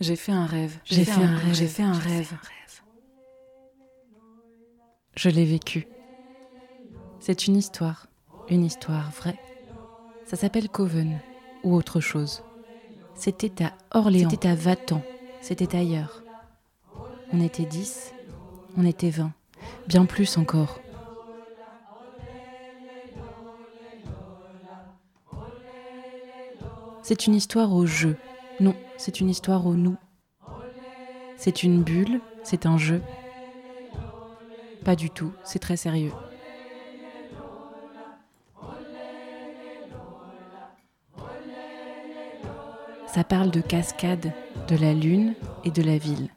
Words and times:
J'ai 0.00 0.14
fait 0.14 0.32
un 0.32 0.46
rêve. 0.46 0.78
J'ai 0.84 1.04
fait, 1.04 1.10
un 1.10 1.36
rêve. 1.36 1.54
J'ai 1.54 1.66
fait 1.66 1.82
un 1.82 1.92
rêve. 1.92 2.32
Je 5.16 5.28
l'ai 5.28 5.44
vécu. 5.44 5.88
C'est 7.18 7.48
une 7.48 7.56
histoire. 7.56 8.06
Une 8.48 8.64
histoire 8.64 9.10
vraie. 9.10 9.38
Ça 10.24 10.36
s'appelle 10.36 10.68
Coven 10.68 11.20
ou 11.64 11.74
autre 11.74 12.00
chose. 12.00 12.44
C'était 13.14 13.64
à 13.64 13.72
Orléans. 13.90 14.30
C'était 14.30 14.48
à 14.48 14.54
Vatan. 14.54 15.02
C'était 15.40 15.76
ailleurs. 15.76 16.22
On 17.32 17.40
était 17.40 17.66
dix. 17.66 18.14
On 18.76 18.86
était 18.86 19.10
vingt. 19.10 19.32
Bien 19.88 20.04
plus 20.04 20.38
encore. 20.38 20.80
C'est 27.02 27.26
une 27.26 27.34
histoire 27.34 27.72
au 27.72 27.84
jeu. 27.84 28.16
Non, 28.60 28.74
c'est 28.96 29.20
une 29.20 29.30
histoire 29.30 29.66
au 29.66 29.74
nous. 29.74 29.96
C'est 31.36 31.62
une 31.62 31.84
bulle, 31.84 32.20
c'est 32.42 32.66
un 32.66 32.76
jeu. 32.76 33.00
Pas 34.84 34.96
du 34.96 35.10
tout, 35.10 35.32
c'est 35.44 35.60
très 35.60 35.76
sérieux. 35.76 36.12
Ça 43.06 43.22
parle 43.22 43.50
de 43.50 43.60
cascade, 43.60 44.32
de 44.66 44.76
la 44.76 44.92
lune 44.92 45.34
et 45.64 45.70
de 45.70 45.82
la 45.82 45.96
ville. 45.96 46.28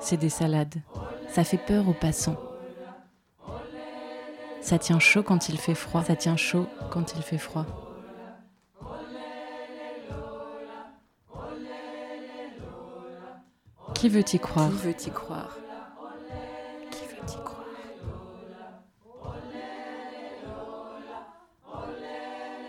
C'est 0.00 0.16
des 0.16 0.28
salades. 0.28 0.80
Ça 1.28 1.42
fait 1.42 1.58
peur 1.58 1.88
aux 1.88 1.94
passants. 1.94 2.36
Ça 4.60 4.78
tient 4.78 5.00
chaud 5.00 5.22
quand 5.22 5.48
il 5.48 5.58
fait 5.58 5.74
froid. 5.74 6.04
Ça 6.04 6.14
tient 6.14 6.36
chaud 6.36 6.66
quand 6.90 7.14
il 7.16 7.22
fait 7.22 7.38
froid. 7.38 7.87
Qui 13.98 14.08
veut 14.08 14.22
y 14.32 14.38
croire 14.38 14.70
Qui 14.70 14.76
veut 14.76 14.90
y 14.92 15.10
croire 15.10 15.58
Qui 16.88 17.04
veut 17.04 17.16
y 17.28 17.34
croire 17.42 17.64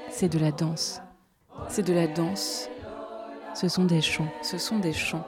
C'est 0.09 0.27
de 0.27 0.39
la 0.39 0.51
danse. 0.51 1.01
C'est 1.67 1.83
de 1.83 1.93
la 1.93 2.07
danse. 2.07 2.67
Ce 3.53 3.67
sont 3.67 3.85
des 3.85 4.01
chants. 4.01 4.31
Ce 4.41 4.57
sont 4.57 4.79
des 4.79 4.91
chants. 4.91 5.27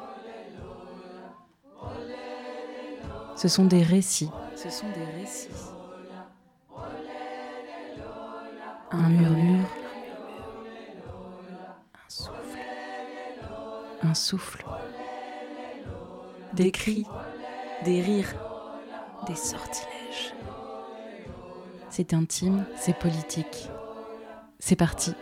Ce 3.35 3.47
sont 3.47 3.65
des 3.65 3.83
récits. 3.83 4.31
Ce 4.55 4.71
sont 4.71 4.89
des 4.89 5.21
récits. 5.21 5.49
Un 8.89 9.07
murmure. 9.07 9.69
Un 11.93 12.09
souffle. 12.09 12.59
Un 14.01 14.13
souffle 14.15 14.65
des 16.53 16.71
cris, 16.71 17.05
des 17.85 18.01
rires, 18.01 18.35
des 19.27 19.35
sortilèges. 19.35 20.33
C'est 21.89 22.13
intime, 22.13 22.65
c'est 22.77 22.97
politique. 22.97 23.69
C'est 24.59 24.75
parti. 24.75 25.13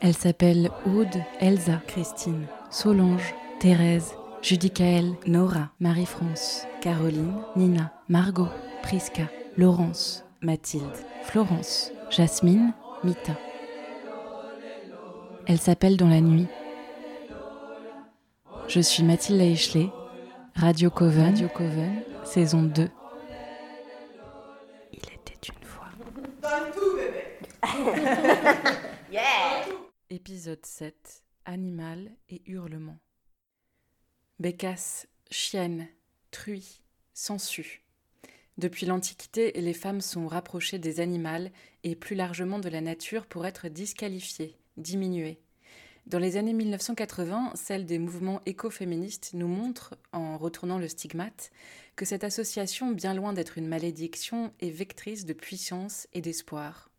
Elle 0.00 0.14
s'appelle 0.14 0.70
Aude, 0.86 1.22
Elsa, 1.40 1.80
Christine, 1.86 2.46
Solange, 2.70 3.34
Thérèse, 3.58 4.14
Judicaël, 4.42 5.14
Nora, 5.26 5.70
Marie-France, 5.80 6.66
Caroline, 6.80 7.34
Nina, 7.56 7.92
Margot, 8.08 8.48
Prisca, 8.82 9.24
Laurence, 9.56 10.24
Mathilde, 10.40 10.84
Florence, 11.24 11.92
Jasmine, 12.10 12.72
Mita. 13.02 13.32
Elle 15.46 15.58
s'appelle 15.58 15.96
dans 15.96 16.08
la 16.08 16.20
nuit, 16.20 16.46
je 18.68 18.80
suis 18.80 19.02
Mathilde 19.02 19.40
Eichley, 19.40 19.88
Radio 20.54 20.90
Coven, 20.90 21.24
Radio 21.24 21.48
Coven, 21.48 22.02
saison 22.24 22.62
2. 22.62 22.90
Il 24.92 24.98
était 24.98 25.48
une 25.48 25.64
fois. 25.64 25.86
Donne 26.42 26.70
tout, 26.74 26.96
bébé 26.96 27.38
Yeah 29.10 29.64
Épisode 30.10 30.64
7 30.64 31.22
Animal 31.46 32.10
et 32.28 32.42
hurlement. 32.46 32.98
Bécasse, 34.38 35.08
chienne, 35.30 35.88
truie, 36.30 36.82
sangsue. 37.14 37.82
Depuis 38.58 38.86
l'Antiquité, 38.86 39.52
les 39.52 39.72
femmes 39.72 40.02
sont 40.02 40.26
rapprochées 40.26 40.78
des 40.78 41.00
animaux 41.00 41.48
et 41.84 41.96
plus 41.96 42.16
largement 42.16 42.58
de 42.58 42.68
la 42.68 42.82
nature 42.82 43.26
pour 43.26 43.46
être 43.46 43.68
disqualifiées, 43.68 44.58
diminuées. 44.76 45.40
Dans 46.08 46.18
les 46.18 46.38
années 46.38 46.54
1980, 46.54 47.52
celle 47.54 47.84
des 47.84 47.98
mouvements 47.98 48.40
écoféministes 48.46 49.32
nous 49.34 49.46
montre, 49.46 49.94
en 50.14 50.38
retournant 50.38 50.78
le 50.78 50.88
stigmate, 50.88 51.50
que 51.96 52.06
cette 52.06 52.24
association, 52.24 52.92
bien 52.92 53.12
loin 53.12 53.34
d'être 53.34 53.58
une 53.58 53.68
malédiction, 53.68 54.50
est 54.60 54.70
vectrice 54.70 55.26
de 55.26 55.34
puissance 55.34 56.08
et 56.14 56.22
d'espoir. 56.22 56.90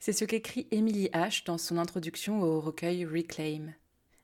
C'est 0.00 0.12
ce 0.12 0.26
qu'écrit 0.26 0.66
Emily 0.70 1.08
H. 1.14 1.46
dans 1.46 1.56
son 1.56 1.78
introduction 1.78 2.42
au 2.42 2.60
recueil 2.60 3.06
Reclaim. 3.06 3.72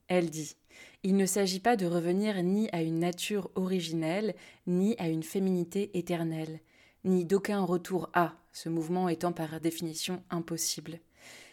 Elle 0.08 0.28
dit 0.28 0.56
Il 1.02 1.16
ne 1.16 1.24
s'agit 1.24 1.60
pas 1.60 1.76
de 1.76 1.86
revenir 1.86 2.42
ni 2.42 2.68
à 2.72 2.82
une 2.82 2.98
nature 2.98 3.50
originelle, 3.54 4.34
ni 4.66 4.94
à 4.98 5.08
une 5.08 5.22
féminité 5.22 5.90
éternelle, 5.98 6.60
ni 7.04 7.24
d'aucun 7.24 7.64
retour 7.64 8.10
à, 8.12 8.34
ce 8.52 8.68
mouvement 8.68 9.08
étant 9.08 9.32
par 9.32 9.58
définition 9.58 10.22
impossible, 10.28 11.00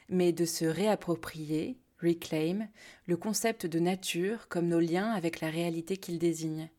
mais 0.09 0.33
de 0.33 0.43
se 0.43 0.65
réapproprier, 0.65 1.77
Reclaim, 2.01 2.67
le 3.05 3.17
concept 3.17 3.65
de 3.65 3.79
nature 3.79 4.47
comme 4.47 4.67
nos 4.67 4.79
liens 4.79 5.11
avec 5.11 5.41
la 5.41 5.49
réalité 5.49 5.97
qu'il 5.97 6.19
désigne. 6.19 6.69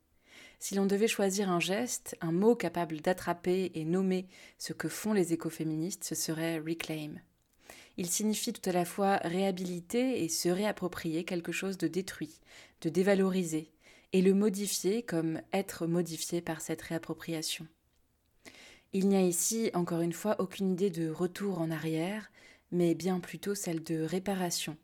Si 0.60 0.74
l'on 0.74 0.86
devait 0.86 1.08
choisir 1.08 1.50
un 1.50 1.60
geste, 1.60 2.16
un 2.20 2.32
mot 2.32 2.56
capable 2.56 3.00
d'attraper 3.00 3.70
et 3.74 3.84
nommer 3.84 4.26
ce 4.58 4.72
que 4.72 4.88
font 4.88 5.12
les 5.12 5.32
écoféministes, 5.32 6.04
ce 6.04 6.14
serait 6.14 6.58
reclaim. 6.58 7.14
Il 7.96 8.08
signifie 8.08 8.52
tout 8.52 8.68
à 8.68 8.72
la 8.72 8.84
fois 8.84 9.16
réhabiliter 9.18 10.22
et 10.22 10.28
se 10.28 10.48
réapproprier 10.48 11.24
quelque 11.24 11.52
chose 11.52 11.78
de 11.78 11.88
détruit, 11.88 12.40
de 12.80 12.88
dévalorisé, 12.88 13.72
et 14.12 14.22
le 14.22 14.34
modifier 14.34 15.02
comme 15.02 15.42
être 15.52 15.86
modifié 15.86 16.40
par 16.40 16.60
cette 16.60 16.82
réappropriation. 16.82 17.66
Il 18.92 19.08
n'y 19.08 19.16
a 19.16 19.22
ici, 19.22 19.70
encore 19.74 20.00
une 20.00 20.12
fois, 20.12 20.40
aucune 20.40 20.70
idée 20.70 20.90
de 20.90 21.10
retour 21.10 21.60
en 21.60 21.70
arrière, 21.70 22.30
mais 22.72 22.94
bien 22.94 23.20
plutôt 23.20 23.54
celle 23.54 23.82
de 23.82 24.02
réparation, 24.02 24.76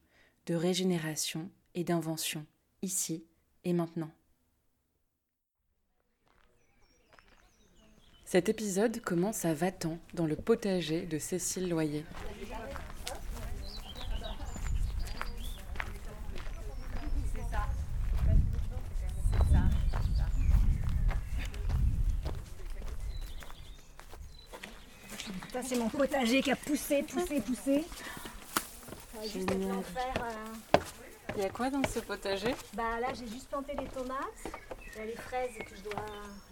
de 0.46 0.54
régénération 0.54 1.50
et 1.74 1.84
d'invention, 1.84 2.44
ici 2.82 3.24
et 3.64 3.72
maintenant. 3.72 4.10
Cet 8.24 8.48
épisode 8.48 9.00
commence 9.00 9.44
à 9.44 9.54
Vatan, 9.54 9.98
dans 10.12 10.26
le 10.26 10.36
potager 10.36 11.06
de 11.06 11.18
Cécile 11.18 11.68
Loyer. 11.68 12.04
Ça, 25.52 25.62
c'est 25.62 25.78
mon 25.78 25.88
potager 25.88 26.42
qui 26.42 26.50
a 26.50 26.56
poussé, 26.56 27.04
poussé, 27.04 27.40
poussé. 27.40 27.84
Euh. 29.16 29.82
Il 31.36 31.42
y 31.42 31.46
a 31.46 31.50
quoi 31.50 31.70
dans 31.70 31.82
ce 31.84 32.00
potager? 32.00 32.54
Bah 32.74 33.00
là 33.00 33.08
j'ai 33.14 33.26
juste 33.26 33.48
planté 33.48 33.74
des 33.74 33.86
tomates. 33.86 34.18
Il 34.94 34.98
y 34.98 35.02
a 35.02 35.06
les 35.06 35.16
fraises 35.16 35.50
que 35.58 35.74
je 35.76 35.82
dois. 35.82 35.94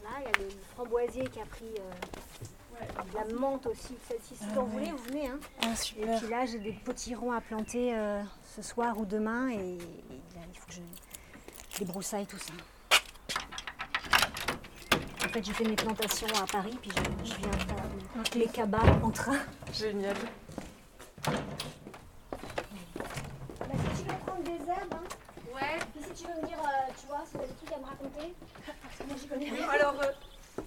Là, 0.02 0.10
il 0.18 0.24
y 0.24 0.26
a 0.26 0.46
le 0.46 0.50
framboisier 0.74 1.24
qui 1.28 1.40
a 1.40 1.46
pris 1.46 1.72
euh, 1.78 2.84
la 3.14 3.24
menthe 3.32 3.66
aussi. 3.66 3.96
Celle-ci, 4.08 4.34
si 4.34 4.44
vous 4.44 4.58
en 4.58 4.64
voulez, 4.64 4.90
vous 4.90 5.04
venez. 5.04 5.28
Hein. 5.28 5.38
Ah, 5.62 5.76
super. 5.76 6.16
Et 6.16 6.18
puis 6.18 6.28
là 6.28 6.46
j'ai 6.46 6.58
des 6.58 6.72
potirons 6.72 7.32
à 7.32 7.40
planter 7.40 7.94
euh, 7.94 8.22
ce 8.56 8.62
soir 8.62 8.98
ou 8.98 9.04
demain 9.04 9.50
et, 9.50 9.78
il 9.78 10.58
faut 10.58 10.66
que 10.66 10.74
je 10.74 11.78
débroussaille 11.78 12.26
tout 12.26 12.38
ça. 12.38 12.52
En 15.24 15.28
fait, 15.28 15.46
je 15.46 15.52
fais 15.52 15.64
mes 15.64 15.76
plantations 15.76 16.26
à 16.42 16.46
Paris, 16.46 16.76
puis 16.82 16.90
je, 17.24 17.36
viens 17.36 17.52
faire 17.52 18.36
mes 18.36 18.46
cabas 18.46 18.84
en 19.02 19.10
train. 19.10 19.38
Génial. 19.72 20.16
tu 26.14 26.24
veux 26.24 26.42
me 26.42 26.46
dire, 26.46 26.58
euh, 26.58 26.92
tu 27.00 27.06
vois, 27.06 27.20
si 27.32 27.38
tu 27.38 27.44
as 27.44 27.46
des 27.46 27.54
trucs 27.54 27.72
à 27.72 27.78
me 27.78 27.86
raconter, 27.86 28.34
parce 28.82 28.96
que 28.98 29.04
moi 29.04 29.16
j'y 29.20 29.26
connais 29.28 29.50
rien. 29.50 29.68
Alors, 29.68 29.94
euh, 30.02 30.10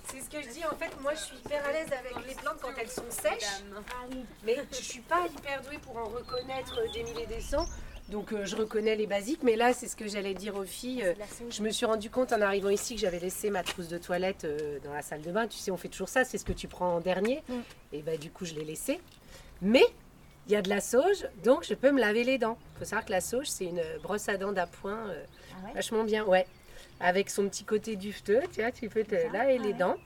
c'est 0.06 0.22
ce 0.22 0.30
que 0.30 0.42
je 0.42 0.50
dis, 0.50 0.66
en 0.66 0.76
fait, 0.76 0.92
moi 1.02 1.14
je 1.14 1.20
suis 1.20 1.38
hyper 1.38 1.66
à 1.66 1.72
l'aise 1.72 1.90
avec 1.92 2.28
les 2.28 2.36
plantes 2.36 2.58
quand 2.62 2.74
elles 2.78 2.90
sont 2.90 3.10
sèches, 3.10 3.64
ah, 3.76 4.06
mais 4.44 4.58
je 4.72 4.82
suis 4.82 5.02
pas 5.02 5.26
hyper 5.28 5.62
douée 5.62 5.78
pour 5.80 5.98
en 5.98 6.06
reconnaître 6.06 6.76
des 6.94 7.04
milliers 7.04 7.24
et 7.24 7.28
des 7.28 7.42
cents. 7.42 7.66
Donc 8.10 8.34
euh, 8.34 8.46
je 8.46 8.56
reconnais 8.56 8.96
les 8.96 9.08
basiques, 9.08 9.42
mais 9.42 9.56
là 9.56 9.74
c'est 9.74 9.88
ce 9.88 9.96
que 9.96 10.08
j'allais 10.08 10.36
dire 10.36 10.56
aux 10.56 10.64
filles. 10.64 11.16
je 11.50 11.64
me 11.64 11.72
suis 11.72 11.88
rendu 11.88 12.12
compte 12.12 12.34
en 12.34 12.42
arrivant 12.42 12.70
ici 12.70 12.94
que 12.94 13.02
j'avais 13.02 13.18
laissé 13.18 13.50
ma 13.50 13.64
trousse 13.64 13.88
de 13.88 13.98
toilette 13.98 14.46
dans 14.84 14.94
la 14.94 15.02
salle 15.02 15.24
de 15.24 15.32
bain. 15.32 15.48
Tu 15.48 15.58
sais, 15.58 15.72
on 15.72 15.78
fait 15.78 15.90
toujours 15.90 16.10
ça, 16.10 16.24
c'est 16.24 16.38
ce 16.38 16.46
que 16.46 16.54
tu 16.54 16.68
prends 16.68 16.98
en 16.98 17.00
dernier. 17.00 17.44
Mm. 17.50 17.54
Et 17.94 18.02
bah 18.04 18.18
du 18.18 18.30
coup 18.30 18.46
je 18.46 18.54
l'ai 18.54 18.64
laissé. 18.64 19.02
Mais 19.62 19.86
il 20.48 20.52
y 20.52 20.56
a 20.56 20.62
de 20.62 20.70
la 20.70 20.80
sauge, 20.80 21.28
donc 21.44 21.64
je 21.64 21.74
peux 21.74 21.92
me 21.92 22.00
laver 22.00 22.24
les 22.24 22.38
dents. 22.38 22.58
Il 22.76 22.80
faut 22.80 22.86
savoir 22.86 23.06
que 23.06 23.12
la 23.12 23.22
sauge, 23.22 23.48
c'est 23.48 23.66
une 23.66 23.82
brosse 24.04 24.30
à 24.30 24.38
dents 24.38 24.52
d'appoint 24.52 25.10
euh, 25.10 25.24
ah 25.52 25.72
vachement 25.74 26.04
bien, 26.04 26.24
ouais. 26.26 26.46
Avec 27.00 27.30
son 27.30 27.50
petit 27.50 27.64
côté 27.64 27.96
dufteux, 27.96 28.42
tu 28.54 28.62
vois, 28.62 28.72
tu 28.72 28.88
peux 28.90 29.04
te 29.04 29.16
laver 29.34 29.58
les 29.58 29.74
dents. 29.74 29.98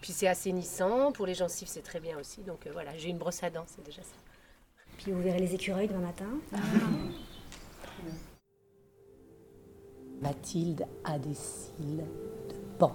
Puis 0.00 0.12
c'est 0.12 0.26
assainissant, 0.26 1.12
pour 1.12 1.26
les 1.26 1.34
gencives 1.34 1.68
c'est 1.68 1.82
très 1.82 2.00
bien 2.00 2.18
aussi. 2.18 2.42
Donc 2.42 2.66
euh, 2.66 2.70
voilà, 2.72 2.96
j'ai 2.96 3.10
une 3.10 3.18
brosse 3.18 3.42
à 3.42 3.50
dents, 3.50 3.64
c'est 3.66 3.84
déjà 3.84 4.02
ça. 4.02 4.16
Puis 4.98 5.12
vous 5.12 5.22
verrez 5.22 5.38
les 5.38 5.54
écureuils 5.54 5.88
demain 5.88 6.00
matin. 6.00 6.28
Ah. 6.54 6.58
Mathilde 10.20 10.86
a 11.04 11.18
des 11.18 11.34
cils 11.34 11.98
de 11.98 12.54
pan. 12.78 12.94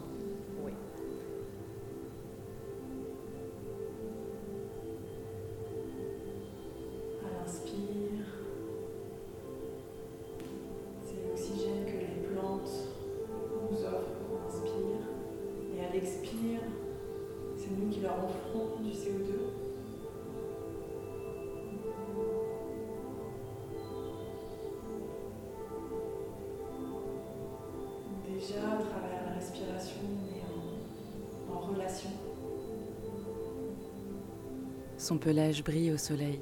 Son 35.10 35.18
pelage 35.18 35.64
brille 35.64 35.92
au 35.92 35.98
soleil. 35.98 36.40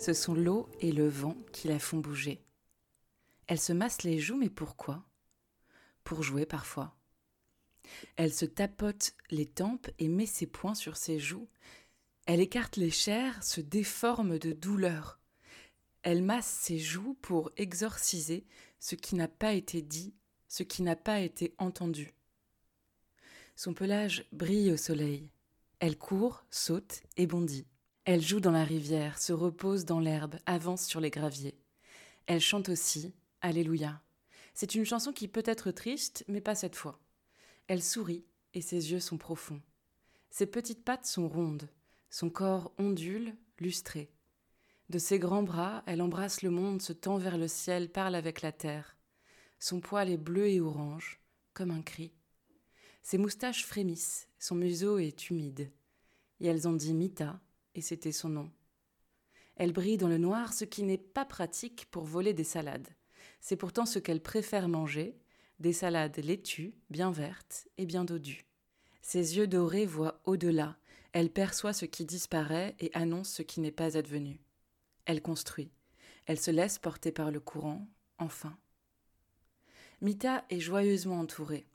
Ce 0.00 0.14
sont 0.14 0.32
l'eau 0.32 0.70
et 0.80 0.90
le 0.90 1.06
vent 1.06 1.36
qui 1.52 1.68
la 1.68 1.78
font 1.78 1.98
bouger. 1.98 2.42
Elle 3.46 3.60
se 3.60 3.74
masse 3.74 4.04
les 4.04 4.18
joues, 4.18 4.38
mais 4.38 4.48
pourquoi? 4.48 5.04
Pour 6.02 6.22
jouer 6.22 6.46
parfois. 6.46 6.96
Elle 8.16 8.32
se 8.32 8.46
tapote 8.46 9.12
les 9.30 9.44
tempes 9.44 9.90
et 9.98 10.08
met 10.08 10.24
ses 10.24 10.46
poings 10.46 10.74
sur 10.74 10.96
ses 10.96 11.18
joues. 11.18 11.46
Elle 12.24 12.40
écarte 12.40 12.76
les 12.76 12.90
chairs, 12.90 13.44
se 13.44 13.60
déforme 13.60 14.38
de 14.38 14.52
douleur. 14.52 15.20
Elle 16.00 16.22
masse 16.22 16.48
ses 16.48 16.78
joues 16.78 17.18
pour 17.20 17.50
exorciser 17.58 18.46
ce 18.80 18.94
qui 18.94 19.14
n'a 19.14 19.28
pas 19.28 19.52
été 19.52 19.82
dit, 19.82 20.14
ce 20.48 20.62
qui 20.62 20.80
n'a 20.80 20.96
pas 20.96 21.20
été 21.20 21.54
entendu. 21.58 22.14
Son 23.56 23.74
pelage 23.74 24.24
brille 24.32 24.72
au 24.72 24.78
soleil. 24.78 25.28
Elle 25.80 25.96
court, 25.96 26.44
saute 26.50 27.02
et 27.16 27.26
bondit. 27.26 27.66
Elle 28.04 28.20
joue 28.20 28.40
dans 28.40 28.50
la 28.50 28.64
rivière, 28.64 29.18
se 29.18 29.32
repose 29.32 29.84
dans 29.84 30.00
l'herbe, 30.00 30.36
avance 30.46 30.84
sur 30.86 31.00
les 31.00 31.10
graviers. 31.10 31.58
Elle 32.26 32.40
chante 32.40 32.68
aussi 32.68 33.14
Alléluia. 33.40 34.02
C'est 34.54 34.74
une 34.74 34.84
chanson 34.84 35.12
qui 35.12 35.28
peut 35.28 35.44
être 35.46 35.70
triste, 35.70 36.24
mais 36.26 36.40
pas 36.40 36.56
cette 36.56 36.74
fois. 36.74 36.98
Elle 37.68 37.82
sourit 37.82 38.24
et 38.54 38.60
ses 38.60 38.90
yeux 38.90 38.98
sont 38.98 39.18
profonds. 39.18 39.62
Ses 40.30 40.46
petites 40.46 40.84
pattes 40.84 41.06
sont 41.06 41.28
rondes, 41.28 41.68
son 42.10 42.28
corps 42.28 42.72
ondule, 42.78 43.36
lustré. 43.60 44.10
De 44.88 44.98
ses 44.98 45.18
grands 45.18 45.42
bras, 45.44 45.84
elle 45.86 46.02
embrasse 46.02 46.42
le 46.42 46.50
monde, 46.50 46.82
se 46.82 46.92
tend 46.92 47.18
vers 47.18 47.38
le 47.38 47.46
ciel, 47.46 47.90
parle 47.90 48.16
avec 48.16 48.42
la 48.42 48.50
terre. 48.50 48.96
Son 49.60 49.80
poil 49.80 50.10
est 50.10 50.16
bleu 50.16 50.48
et 50.48 50.60
orange, 50.60 51.20
comme 51.54 51.70
un 51.70 51.82
cri. 51.82 52.12
Ses 53.02 53.18
moustaches 53.18 53.64
frémissent, 53.64 54.28
son 54.38 54.54
museau 54.54 54.98
est 54.98 55.30
humide. 55.30 55.70
Et 56.40 56.46
elles 56.46 56.68
ont 56.68 56.74
dit 56.74 56.94
Mita, 56.94 57.40
et 57.74 57.80
c'était 57.80 58.12
son 58.12 58.28
nom. 58.28 58.50
Elle 59.56 59.72
brille 59.72 59.96
dans 59.96 60.08
le 60.08 60.18
noir, 60.18 60.52
ce 60.52 60.64
qui 60.64 60.82
n'est 60.82 60.98
pas 60.98 61.24
pratique 61.24 61.86
pour 61.90 62.04
voler 62.04 62.32
des 62.32 62.44
salades. 62.44 62.88
C'est 63.40 63.56
pourtant 63.56 63.86
ce 63.86 63.98
qu'elle 63.98 64.22
préfère 64.22 64.68
manger, 64.68 65.18
des 65.58 65.72
salades 65.72 66.18
laitues, 66.18 66.74
bien 66.90 67.10
vertes 67.10 67.66
et 67.76 67.86
bien 67.86 68.04
dodues. 68.04 68.46
Ses 69.02 69.36
yeux 69.36 69.46
dorés 69.46 69.86
voient 69.86 70.20
au-delà, 70.24 70.76
elle 71.12 71.30
perçoit 71.30 71.72
ce 71.72 71.86
qui 71.86 72.04
disparaît 72.04 72.76
et 72.78 72.90
annonce 72.94 73.30
ce 73.30 73.42
qui 73.42 73.60
n'est 73.60 73.72
pas 73.72 73.96
advenu. 73.96 74.40
Elle 75.06 75.22
construit, 75.22 75.70
elle 76.26 76.38
se 76.38 76.50
laisse 76.50 76.78
porter 76.78 77.10
par 77.10 77.30
le 77.30 77.40
courant, 77.40 77.88
enfin. 78.18 78.56
Mita 80.00 80.44
est 80.50 80.60
joyeusement 80.60 81.18
entourée. 81.18 81.66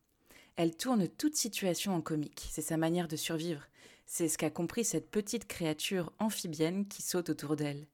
Elle 0.56 0.76
tourne 0.78 1.08
toute 1.08 1.36
situation 1.36 1.96
en 1.96 2.02
comique, 2.02 2.48
c'est 2.52 2.62
sa 2.62 2.78
manière 2.78 3.08
de 3.08 3.16
survivre, 3.16 3.68
c'est 4.06 4.28
ce 4.28 4.38
qu'a 4.38 4.52
compris 4.52 4.86
cette 4.86 5.10
petite 5.10 5.48
créature 5.48 6.14
amphibienne 6.20 6.88
qui 6.88 7.02
saute 7.02 7.30
autour 7.30 7.56
d'elle. 7.56 7.88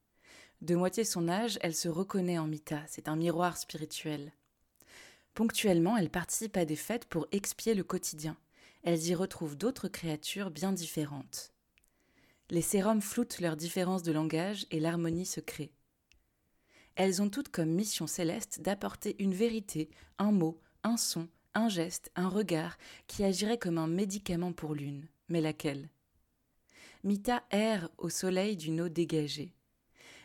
De 0.62 0.76
moitié 0.76 1.06
son 1.06 1.30
âge, 1.30 1.58
elle 1.62 1.76
se 1.76 1.88
reconnaît 1.88 2.38
en 2.38 2.48
Mita, 2.48 2.82
c'est 2.88 3.08
un 3.08 3.16
miroir 3.16 3.56
spirituel. 3.56 4.34
Ponctuellement, 5.34 5.96
elle 5.96 6.10
participe 6.10 6.58
à 6.58 6.66
des 6.66 6.76
fêtes 6.76 7.06
pour 7.06 7.28
expier 7.32 7.76
le 7.76 7.84
quotidien. 7.86 8.36
Elles 8.84 9.08
y 9.08 9.16
retrouvent 9.16 9.56
d'autres 9.56 9.88
créatures 9.88 10.52
bien 10.52 10.74
différentes. 10.74 11.54
Les 12.50 12.62
sérums 12.62 13.02
floutent 13.02 13.40
leurs 13.40 13.56
différences 13.56 14.04
de 14.04 14.12
langage 14.12 14.66
et 14.72 14.82
l'harmonie 14.82 15.26
se 15.26 15.40
crée. 15.40 15.72
Elles 16.96 17.22
ont 17.22 17.30
toutes 17.30 17.50
comme 17.50 17.70
mission 17.70 18.08
céleste 18.08 18.60
d'apporter 18.62 19.16
une 19.20 19.34
vérité, 19.34 19.90
un 20.18 20.34
mot, 20.34 20.60
un 20.84 20.98
son, 20.98 21.30
un 21.54 21.70
geste, 21.70 22.12
un 22.16 22.30
regard 22.30 22.78
qui 23.08 23.24
agirait 23.24 23.58
comme 23.58 23.78
un 23.78 23.88
médicament 23.88 24.54
pour 24.54 24.76
l'une. 24.76 25.08
Mais 25.28 25.42
laquelle? 25.42 25.90
Mita 27.04 27.44
erre 27.52 27.90
au 27.98 28.10
soleil 28.10 28.58
d'une 28.58 28.82
eau 28.82 28.90
dégagée. 28.90 29.54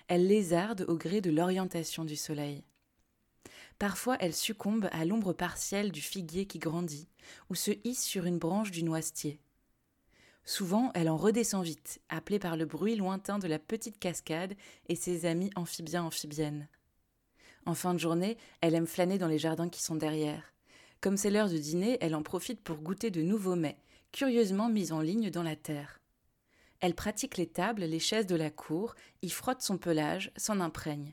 Elle 0.09 0.27
lézarde 0.27 0.85
au 0.89 0.97
gré 0.97 1.21
de 1.21 1.31
l'orientation 1.31 2.05
du 2.05 2.17
soleil. 2.17 2.65
Parfois 3.79 4.17
elle 4.21 4.35
succombe 4.35 4.89
à 4.93 5.05
l'ombre 5.05 5.33
partielle 5.33 5.93
du 5.93 6.01
figuier 6.01 6.47
qui 6.47 6.59
grandit, 6.59 7.09
ou 7.51 7.55
se 7.55 7.73
hisse 7.85 8.05
sur 8.05 8.25
une 8.25 8.39
branche 8.39 8.71
du 8.71 8.83
noisetier. 8.83 9.41
Souvent 10.45 10.91
elle 10.95 11.09
en 11.09 11.17
redescend 11.17 11.65
vite, 11.65 12.01
appelée 12.09 12.39
par 12.39 12.57
le 12.57 12.67
bruit 12.67 12.97
lointain 12.97 13.39
de 13.39 13.49
la 13.49 13.59
petite 13.59 13.99
cascade 13.99 14.55
et 14.89 14.97
ses 14.97 15.27
amis 15.27 15.51
amphibiens 15.57 16.05
amphibiennes. 16.05 16.69
En 17.67 17.75
fin 17.75 17.95
de 17.95 17.99
journée, 17.99 18.37
elle 18.61 18.75
aime 18.75 18.87
flâner 18.87 19.17
dans 19.17 19.29
les 19.29 19.39
jardins 19.39 19.71
qui 19.71 19.83
sont 19.83 19.97
derrière. 19.97 20.54
Comme 21.05 21.19
c'est 21.19 21.29
l'heure 21.29 21.51
de 21.51 21.59
dîner, 21.59 21.99
elle 22.01 22.15
en 22.15 22.23
profite 22.23 22.63
pour 22.63 22.79
goûter 22.79 23.11
de 23.11 23.21
nouveaux 23.21 23.57
mets, 23.57 23.77
curieusement 24.11 24.71
mis 24.71 24.91
en 24.91 25.03
ligne 25.03 25.29
dans 25.29 25.43
la 25.43 25.55
terre. 25.55 26.01
Elle 26.81 26.95
pratique 26.95 27.37
les 27.37 27.47
tables, 27.47 27.83
les 27.83 27.99
chaises 27.99 28.27
de 28.27 28.37
la 28.37 28.49
cour, 28.49 28.95
y 29.21 29.29
frotte 29.29 29.61
son 29.61 29.77
pelage, 29.77 30.33
s'en 30.39 30.61
imprègne. 30.61 31.13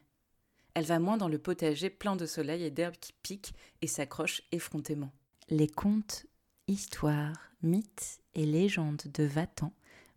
Elle 0.75 0.85
va 0.85 0.99
moins 0.99 1.17
dans 1.17 1.27
le 1.27 1.39
potager 1.39 1.89
plein 1.89 2.15
de 2.15 2.25
soleil 2.25 2.63
et 2.63 2.71
d'herbes 2.71 2.95
qui 3.01 3.11
piquent 3.21 3.53
et 3.81 3.87
s'accrochent 3.87 4.43
effrontément. 4.53 5.11
Les 5.49 5.67
contes, 5.67 6.25
histoires, 6.69 7.51
mythes 7.61 8.21
et 8.33 8.45
légendes 8.45 9.03
de 9.13 9.25
Vatan 9.25 9.73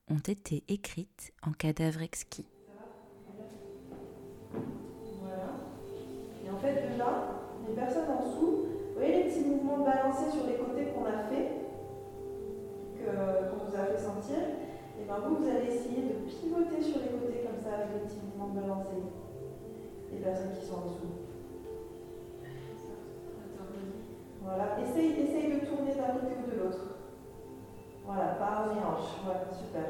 ont 0.07 0.21
été 0.21 0.63
écrites 0.69 1.33
en 1.43 1.51
cadavre 1.51 2.03
exquis. 2.03 2.47
Voilà. 5.21 5.57
Et 6.47 6.49
en 6.49 6.61
fait, 6.61 6.97
là, 6.97 7.41
les 7.67 7.75
personnes 7.75 8.09
en 8.09 8.25
dessous 8.25 8.64
voyez 9.05 9.25
les 9.25 9.31
petits 9.31 9.45
mouvements 9.45 9.85
balancés 9.85 10.31
sur 10.31 10.47
les 10.47 10.55
côtés 10.55 10.93
qu'on 10.93 11.05
a 11.05 11.29
fait, 11.29 11.61
qu'on 13.05 13.65
vous 13.65 13.77
a 13.77 13.85
fait 13.85 13.99
sentir 13.99 14.41
Et 14.99 15.05
bien 15.05 15.17
vous, 15.25 15.37
vous 15.37 15.49
allez 15.49 15.75
essayer 15.75 16.09
de 16.09 16.25
pivoter 16.25 16.81
sur 16.81 17.01
les 17.01 17.13
côtés 17.13 17.45
comme 17.45 17.61
ça 17.61 17.77
avec 17.77 17.89
les 17.95 18.01
petits 18.09 18.21
mouvements 18.25 18.55
balancés. 18.55 19.05
Les 20.13 20.21
personnes 20.21 20.53
qui 20.59 20.65
sont 20.65 20.75
en 20.75 20.87
dessous. 20.89 21.15
Voilà, 24.43 24.77
essaye, 24.81 25.21
essaye 25.21 25.53
de 25.53 25.67
tourner 25.67 25.95
d'un 25.95 26.21
côté 26.21 26.37
ou 26.37 26.51
de 26.51 26.63
l'autre. 26.63 26.85
Voilà, 28.07 28.37
par 28.39 28.69
les 28.73 28.81
hanches. 28.81 29.21
Voilà, 29.25 29.45
super. 29.53 29.89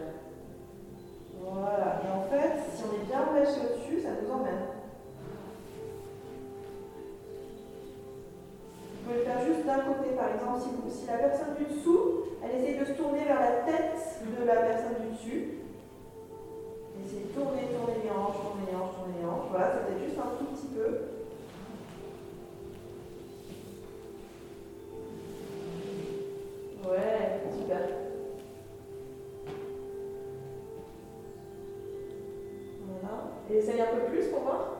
Voilà, 1.40 2.00
et 2.02 2.10
en 2.10 2.22
fait, 2.30 2.58
si 2.72 2.82
on 2.84 2.94
est 2.94 3.04
bien 3.04 3.26
relâché 3.26 3.60
au-dessus, 3.60 4.00
ça 4.00 4.10
nous 4.22 4.32
emmène. 4.32 4.73
Pouvez 9.04 9.18
le 9.18 9.24
faire 9.24 9.44
juste 9.44 9.66
d'un 9.66 9.80
côté, 9.80 10.16
par 10.16 10.32
exemple, 10.32 10.60
si, 10.88 11.06
la 11.06 11.18
personne 11.18 11.54
du 11.58 11.64
dessous, 11.64 12.24
elle 12.42 12.60
essaie 12.60 12.80
de 12.80 12.84
se 12.84 12.92
tourner 12.92 13.24
vers 13.24 13.40
la 13.40 13.70
tête 13.70 14.00
de 14.24 14.46
la 14.46 14.56
personne 14.56 14.96
du 15.00 15.12
dessus. 15.12 15.48
Essayez 17.04 17.24
de 17.24 17.38
tourner, 17.38 17.68
tourner 17.68 18.00
les 18.02 18.10
hanches, 18.10 18.40
tourner 18.40 18.64
les 18.70 18.76
hanches, 18.76 18.94
tourner 18.96 19.20
les 19.20 19.26
hanches. 19.26 19.50
Voilà, 19.50 19.66
ça 19.72 19.80
fait 19.84 20.04
juste 20.04 20.18
un 20.18 20.38
tout 20.38 20.46
petit 20.54 20.68
peu. 20.68 20.88
Ouais, 26.88 27.40
super. 27.58 27.80
Voilà. 32.88 33.14
Et 33.50 33.56
essaye 33.56 33.80
un 33.80 33.86
peu 33.86 34.10
plus 34.10 34.28
pour 34.28 34.40
voir. 34.40 34.73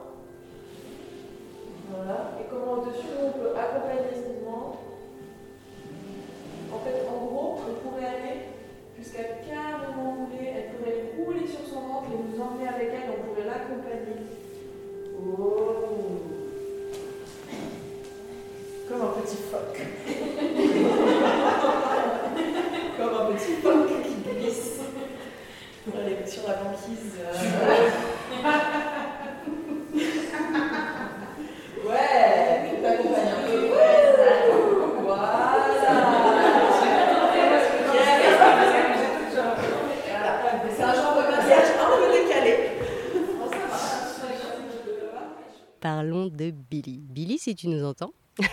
De 45.85 46.51
Billy. 46.51 46.99
Billy, 46.99 47.39
si 47.39 47.55
tu 47.55 47.69
nous 47.69 47.85
entends. 47.85 48.13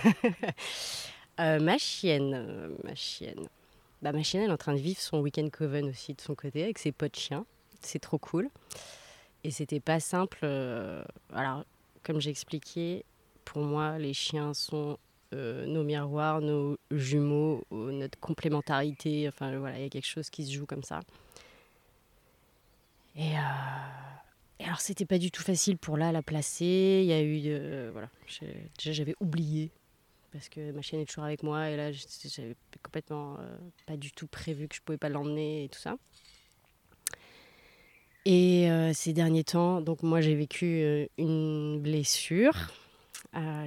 Euh, 1.39 1.59
ma 1.59 1.77
chienne, 1.79 2.33
euh, 2.35 2.75
ma 2.83 2.93
chienne. 2.93 3.47
Bah, 4.01 4.11
ma 4.11 4.21
chienne, 4.21 4.43
elle 4.43 4.49
est 4.49 4.53
en 4.53 4.57
train 4.57 4.75
de 4.75 4.79
vivre 4.79 4.99
son 4.99 5.21
week-end 5.21 5.47
coven 5.49 5.87
aussi 5.87 6.13
de 6.13 6.21
son 6.21 6.35
côté 6.35 6.61
avec 6.61 6.77
ses 6.77 6.91
potes 6.91 7.17
chiens. 7.17 7.45
C'est 7.79 7.99
trop 7.99 8.19
cool. 8.19 8.49
Et 9.43 9.49
c'était 9.49 9.79
pas 9.79 9.99
simple. 9.99 10.39
Euh, 10.43 11.03
alors, 11.33 11.63
comme 12.03 12.19
j'ai 12.19 12.29
expliqué, 12.29 13.05
pour 13.43 13.63
moi, 13.63 13.97
les 13.97 14.13
chiens 14.13 14.53
sont 14.53 14.99
nos 15.31 15.83
miroirs, 15.83 16.41
nos 16.41 16.77
jumeaux, 16.91 17.63
notre 17.71 18.19
complémentarité. 18.19 19.27
Enfin, 19.29 19.57
voilà, 19.57 19.79
il 19.79 19.83
y 19.83 19.87
a 19.87 19.89
quelque 19.89 20.05
chose 20.05 20.29
qui 20.29 20.45
se 20.45 20.51
joue 20.51 20.67
comme 20.67 20.83
ça. 20.83 20.99
Et 23.15 23.31
alors, 24.63 24.81
c'était 24.81 25.05
pas 25.05 25.17
du 25.17 25.31
tout 25.31 25.41
facile 25.41 25.77
pour 25.77 25.97
là 25.97 26.11
la 26.11 26.21
placer. 26.21 27.01
Il 27.03 27.05
y 27.05 27.13
a 27.13 27.21
eu. 27.21 27.41
Euh, 27.45 27.89
voilà. 27.91 28.09
Déjà, 28.77 28.91
j'avais 28.91 29.15
oublié. 29.19 29.71
Parce 30.31 30.47
que 30.49 30.71
ma 30.71 30.81
chienne 30.81 31.01
est 31.01 31.05
toujours 31.05 31.23
avec 31.25 31.43
moi. 31.43 31.69
Et 31.69 31.77
là, 31.77 31.91
j'avais 31.91 32.55
complètement 32.83 33.37
euh, 33.39 33.57
pas 33.85 33.97
du 33.97 34.11
tout 34.11 34.27
prévu 34.27 34.67
que 34.67 34.75
je 34.75 34.81
pouvais 34.81 34.97
pas 34.97 35.09
l'emmener 35.09 35.65
et 35.65 35.69
tout 35.69 35.79
ça. 35.79 35.97
Et 38.25 38.69
euh, 38.69 38.93
ces 38.93 39.13
derniers 39.13 39.43
temps, 39.43 39.81
donc 39.81 40.03
moi, 40.03 40.21
j'ai 40.21 40.35
vécu 40.35 41.07
une 41.17 41.79
blessure 41.81 42.71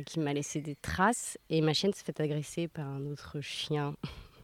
qui 0.07 0.21
m'a 0.21 0.33
laissé 0.33 0.61
des 0.61 0.77
traces. 0.77 1.39
Et 1.51 1.61
ma 1.61 1.73
chienne 1.73 1.93
s'est 1.93 2.05
fait 2.05 2.21
agresser 2.21 2.69
par 2.69 2.87
un 2.87 3.07
autre 3.07 3.41
chien 3.41 3.95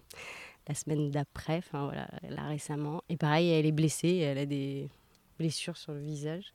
la 0.69 0.75
semaine 0.75 1.11
d'après. 1.11 1.59
Enfin, 1.59 1.85
voilà, 1.85 2.09
là 2.29 2.49
récemment. 2.49 3.03
Et 3.09 3.17
pareil, 3.17 3.51
elle 3.51 3.67
est 3.67 3.73
blessée. 3.73 4.17
Elle 4.17 4.39
a 4.39 4.47
des 4.47 4.89
blessure 5.41 5.77
sur 5.77 5.93
le 5.93 6.01
visage. 6.01 6.53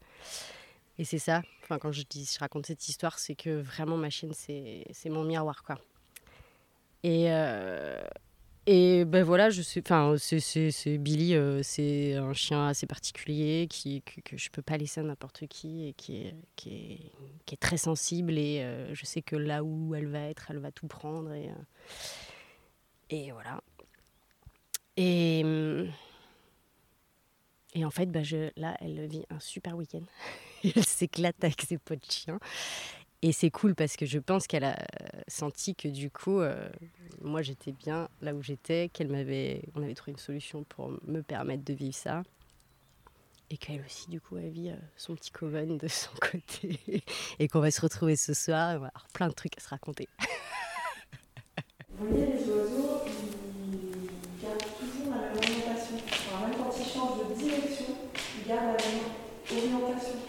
Et 0.98 1.04
c'est 1.04 1.20
ça, 1.20 1.42
enfin, 1.64 1.78
quand 1.78 1.92
je, 1.92 2.04
dis, 2.10 2.30
je 2.32 2.40
raconte 2.40 2.68
cette 2.68 2.88
histoire, 2.88 3.20
c'est 3.20 3.36
que 3.36 3.50
vraiment 3.50 3.98
ma 3.98 4.10
chienne, 4.10 4.34
c'est 4.34 5.10
mon 5.10 5.24
miroir. 5.24 5.64
quoi. 5.64 5.78
Et, 7.04 7.26
euh, 7.30 8.02
et 8.66 9.04
ben 9.06 9.24
voilà, 9.24 9.50
je 9.50 9.62
sais, 9.62 9.82
enfin, 9.86 10.16
c'est 10.18 10.98
Billy, 10.98 11.36
euh, 11.36 11.62
c'est 11.64 12.14
un 12.16 12.34
chien 12.34 12.68
assez 12.68 12.88
particulier 12.88 13.68
qui, 13.70 14.04
que, 14.04 14.22
que 14.22 14.38
je 14.38 14.50
peux 14.50 14.62
pas 14.62 14.78
laisser 14.78 15.02
à 15.02 15.04
n'importe 15.04 15.48
qui 15.48 15.88
et 15.88 15.94
qui 15.94 16.18
est, 16.18 16.36
qui, 16.56 16.70
est, 16.70 17.12
qui 17.46 17.56
est 17.56 17.62
très 17.62 17.78
sensible. 17.78 18.38
Et 18.38 18.62
euh, 18.62 18.94
je 18.96 19.06
sais 19.06 19.22
que 19.22 19.36
là 19.36 19.64
où 19.64 19.96
elle 19.96 20.08
va 20.08 20.22
être, 20.22 20.50
elle 20.50 20.60
va 20.60 20.72
tout 20.72 20.88
prendre. 20.88 21.34
Et, 21.34 21.50
et 23.10 23.32
voilà. 23.32 23.62
Et. 24.98 25.44
Et 27.76 27.84
en 27.84 27.92
fait, 27.92 28.08
bah, 28.08 28.24
je, 28.24 28.50
là, 28.56 28.76
elle 28.80 29.06
vit 29.06 29.26
un 29.30 29.40
super 29.40 29.76
week-end. 29.76 30.04
elle 30.64 30.86
s'éclate 30.86 31.44
avec 31.44 31.62
ses 31.62 31.78
potes 31.78 32.08
de. 32.08 32.40
Et 33.22 33.32
c'est 33.32 33.52
cool 33.52 33.76
parce 33.76 33.98
que 33.98 34.06
je 34.06 34.18
pense 34.20 34.48
qu'elle 34.48 34.64
a 34.64 34.78
senti 35.28 35.76
que 35.76 35.88
du 35.88 36.12
coup, 36.12 36.40
euh, 36.42 36.70
moi 37.22 37.42
j'étais 37.42 37.72
bien 37.72 38.08
là 38.22 38.36
où 38.36 38.44
j'étais, 38.44 38.90
qu'elle 38.90 39.08
m'avait, 39.08 39.64
on 39.74 39.82
avait 39.82 39.96
trouvé 39.96 40.12
une 40.12 40.20
solution 40.20 40.64
pour 40.64 40.92
me 41.08 41.22
permettre 41.22 41.64
de 41.64 41.74
vivre 41.74 41.96
ça. 41.96 42.24
Et 43.50 43.58
qu'elle 43.58 43.82
aussi, 43.86 44.10
du 44.10 44.22
coup, 44.22 44.38
elle 44.38 44.50
vit 44.50 44.70
euh, 44.70 44.76
son 44.96 45.16
petit 45.16 45.32
coven 45.32 45.78
de 45.78 45.88
son 45.88 46.12
côté. 46.22 47.04
et 47.40 47.48
qu'on 47.48 47.60
va 47.60 47.72
se 47.72 47.82
retrouver 47.82 48.16
ce 48.16 48.34
soir. 48.34 48.70
avoir 48.70 48.92
plein 49.14 49.28
de 49.28 49.34
trucs 49.34 49.58
à 49.58 49.62
se 49.62 49.70
raconter. 49.70 50.08
Vous 51.98 52.08
voyez, 52.08 52.26
les 52.26 52.50
oiseaux, 52.50 53.02
garde 58.48 58.78
la 58.78 58.78
même 58.78 59.10
orientation. 59.50 60.20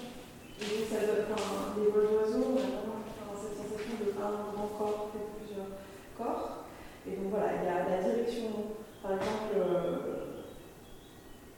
Et 0.61 0.65
donc 0.65 0.89
ça 0.89 1.05
donne 1.05 1.29
un, 1.37 1.79
les 1.79 1.91
vols 1.91 2.09
d'oiseaux, 2.09 2.49
on 2.49 2.57
a 2.57 2.65
vraiment 2.65 3.37
cette 3.37 3.57
sensation 3.61 3.93
de 4.01 4.09
un 4.17 4.53
grand 4.57 4.73
corps 4.79 5.11
fait 5.13 5.27
plusieurs 5.37 5.77
corps. 6.17 6.65
Et 7.07 7.17
donc 7.17 7.29
voilà, 7.31 7.61
il 7.61 7.65
y 7.65 7.69
a 7.69 7.97
la 7.97 8.03
direction, 8.03 8.73
par 9.03 9.13
exemple, 9.13 9.53
euh, 9.55 9.97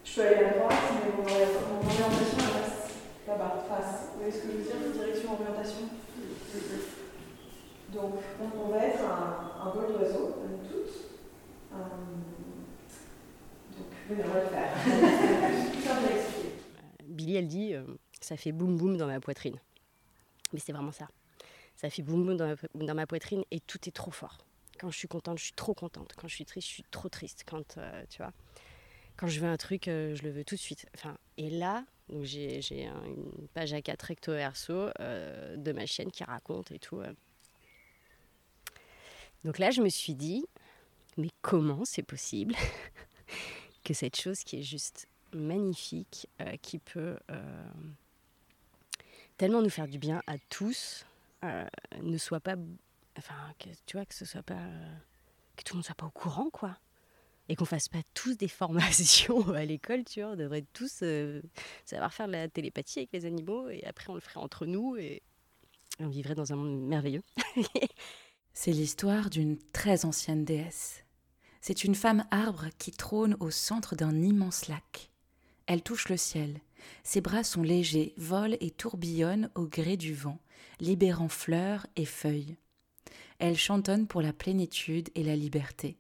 je 0.05 0.15
peux 0.15 0.27
aller 0.27 0.45
à 0.45 0.59
droite, 0.59 0.75
mais 0.99 1.15
mon, 1.15 1.23
orientation 1.23 2.39
elle 2.43 2.63
reste 2.63 2.91
là-bas, 3.29 3.65
face. 3.69 4.11
Vous 4.13 4.19
voyez 4.19 4.33
ce 4.33 4.39
que 4.43 4.49
je 4.51 4.57
veux 4.59 4.65
dire 4.65 4.93
Direction, 4.93 5.33
orientation? 5.39 5.87
Donc 7.95 8.15
on, 8.41 8.67
on 8.67 8.69
va 8.69 8.85
être 8.85 9.01
un, 9.01 9.65
un 9.65 9.71
vol 9.71 9.97
d'oiseau, 9.97 10.43
nous 10.43 10.69
toutes. 10.69 10.97
Euh, 11.73 11.77
donc, 13.77 13.91
oui, 14.11 14.17
on 14.25 14.29
va 14.29 14.41
le 14.41 14.49
faire. 14.49 14.73
Billy, 17.19 17.35
elle 17.35 17.49
dit 17.49 17.75
euh, 17.75 17.83
ça 18.21 18.37
fait 18.37 18.53
boum 18.53 18.77
boum 18.77 18.97
dans 18.97 19.09
ma 19.09 19.19
poitrine. 19.19 19.59
Mais 20.53 20.61
c'est 20.61 20.73
vraiment 20.73 20.93
ça. 20.93 21.09
Ça 21.75 21.91
fait 21.91 22.03
boum 22.03 22.25
boum 22.25 22.37
dans 22.37 22.95
ma, 22.95 23.07
poitrine 23.09 23.43
et 23.51 23.59
tout 23.59 23.89
est 23.89 23.93
trop 23.93 24.13
fort. 24.13 24.39
Quand 24.79 24.91
je 24.93 24.99
suis 24.99 25.09
contente, 25.09 25.39
je 25.39 25.45
suis 25.45 25.53
trop 25.53 25.75
contente. 25.75 26.15
Quand 26.17 26.29
je 26.29 26.35
suis 26.37 26.45
triste, 26.45 26.69
je 26.69 26.75
suis 26.75 26.85
trop 26.93 27.09
triste. 27.09 27.43
Quand, 27.45 27.77
euh, 27.77 28.05
tu 28.09 28.19
vois, 28.19 28.33
quand 29.17 29.27
je 29.27 29.41
veux 29.41 29.49
un 29.49 29.57
truc, 29.57 29.89
euh, 29.89 30.15
je 30.15 30.23
le 30.23 30.31
veux 30.31 30.45
tout 30.45 30.55
de 30.55 30.61
suite. 30.61 30.87
Et 31.37 31.51
là, 31.51 31.85
j'ai, 32.23 32.61
une 32.85 33.49
page 33.53 33.73
à 33.73 33.83
4 33.83 34.03
recto 34.03 34.33
verso 34.33 34.91
de 35.01 35.73
ma 35.73 35.87
chaîne 35.87 36.13
qui 36.13 36.23
raconte 36.23 36.71
et 36.71 36.79
tout. 36.79 37.03
Donc 39.43 39.59
là, 39.59 39.73
je 39.73 39.83
me 39.83 39.89
suis 39.89 40.15
dit, 40.15 40.47
mais 41.17 41.31
comment 41.43 41.85
c'est 41.85 42.05
possible 42.05 42.55
que 43.85 43.93
cette 43.93 44.17
chose 44.17 44.45
qui 44.45 44.61
est 44.61 44.63
juste 44.63 45.09
magnifique 45.33 46.29
euh, 46.41 46.57
qui 46.63 46.79
peut 46.79 47.17
euh, 47.31 47.63
tellement 49.37 49.63
nous 49.63 49.71
faire 49.71 49.89
du 49.89 49.99
bien 49.99 50.23
à 50.27 50.39
tous, 50.51 51.05
euh, 51.45 51.67
ne 52.03 52.19
soit 52.19 52.41
pas, 52.41 52.57
enfin, 53.19 53.35
que, 53.59 53.69
tu 53.87 53.97
vois, 53.97 54.07
que 54.07 54.15
ce 54.15 54.25
soit 54.25 54.43
pas, 54.43 54.67
que 55.57 55.63
tout 55.65 55.75
le 55.75 55.79
monde 55.79 55.85
soit 55.85 55.95
pas 55.95 56.07
au 56.07 56.11
courant, 56.11 56.51
quoi, 56.51 56.77
et 57.49 57.57
qu'on 57.57 57.65
fasse 57.65 57.89
pas 57.89 58.03
tous 58.15 58.37
des 58.37 58.49
formations 58.49 59.49
à 59.55 59.65
l'école, 59.65 60.05
tu 60.05 60.21
vois, 60.21 60.33
on 60.33 60.37
devrait 60.37 60.65
tous 60.73 61.05
savoir 61.85 62.13
faire 62.13 62.27
de 62.27 62.33
la 62.33 62.49
télépathie 62.49 63.01
avec 63.01 63.13
les 63.13 63.25
animaux, 63.25 63.69
et 63.69 63.85
après 63.85 64.11
on 64.11 64.15
le 64.15 64.21
ferait 64.21 64.41
entre 64.41 64.67
nous 64.67 64.97
et 64.97 65.23
on 66.01 66.09
vivrait 66.09 66.35
dans 66.35 66.53
un 66.53 66.57
monde 66.57 66.81
merveilleux. 66.87 67.23
C'est 68.55 68.73
l'histoire 68.73 69.31
d'une 69.31 69.59
très 69.73 70.05
ancienne 70.05 70.45
déesse. 70.45 71.05
C'est 71.61 71.85
une 71.85 71.95
femme 71.95 72.25
arbre 72.31 72.67
qui 72.79 72.93
trône 72.93 73.37
au 73.41 73.51
centre 73.51 73.97
d'un 73.97 74.21
immense 74.23 74.69
lac. 74.69 75.08
Elle 75.69 75.83
touche 75.83 76.09
le 76.09 76.17
ciel. 76.17 76.63
Ses 77.03 77.21
bras 77.21 77.45
sont 77.45 77.63
légers, 77.63 78.15
volent 78.17 78.57
et 78.59 78.71
tourbillonnent 78.71 79.51
au 79.55 79.67
gré 79.67 79.99
du 79.99 80.15
vent, 80.15 80.41
libérant 80.81 81.29
fleurs 81.29 81.87
et 81.95 82.07
feuilles. 82.07 82.57
Elle 83.39 83.57
chantonne 83.57 84.07
pour 84.07 84.23
la 84.23 84.33
plénitude 84.33 85.11
et 85.15 85.23
la 85.23 85.37
liberté. 85.37 85.99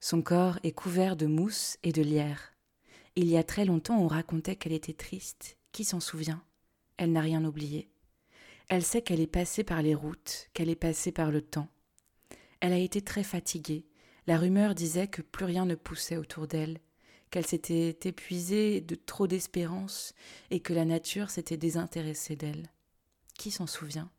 Son 0.00 0.20
corps 0.20 0.58
est 0.62 0.72
couvert 0.72 1.16
de 1.16 1.24
mousse 1.24 1.78
et 1.82 1.92
de 1.92 2.02
lierre. 2.02 2.52
Il 3.16 3.26
y 3.26 3.38
a 3.38 3.42
très 3.42 3.64
longtemps 3.64 3.98
on 3.98 4.06
racontait 4.06 4.54
qu'elle 4.54 4.74
était 4.74 4.92
triste. 4.92 5.56
Qui 5.72 5.84
s'en 5.84 6.00
souvient? 6.00 6.42
Elle 6.98 7.12
n'a 7.12 7.22
rien 7.22 7.42
oublié. 7.42 7.88
Elle 8.68 8.84
sait 8.84 9.00
qu'elle 9.00 9.20
est 9.20 9.26
passée 9.26 9.64
par 9.64 9.80
les 9.80 9.94
routes, 9.94 10.50
qu'elle 10.52 10.68
est 10.68 10.74
passée 10.74 11.12
par 11.12 11.30
le 11.30 11.40
temps. 11.40 11.68
Elle 12.60 12.74
a 12.74 12.78
été 12.78 13.00
très 13.00 13.24
fatiguée. 13.24 13.86
La 14.26 14.36
rumeur 14.36 14.74
disait 14.74 15.08
que 15.08 15.22
plus 15.22 15.46
rien 15.46 15.64
ne 15.64 15.74
poussait 15.74 16.18
autour 16.18 16.46
d'elle, 16.46 16.80
qu'elle 17.30 17.46
s'était 17.46 17.96
épuisée 18.04 18.80
de 18.80 18.94
trop 18.94 19.26
d'espérance 19.26 20.14
et 20.50 20.60
que 20.60 20.72
la 20.72 20.84
nature 20.84 21.30
s'était 21.30 21.56
désintéressée 21.56 22.36
d'elle. 22.36 22.70
Qui 23.38 23.50
s'en 23.50 23.66
souvient? 23.66 24.10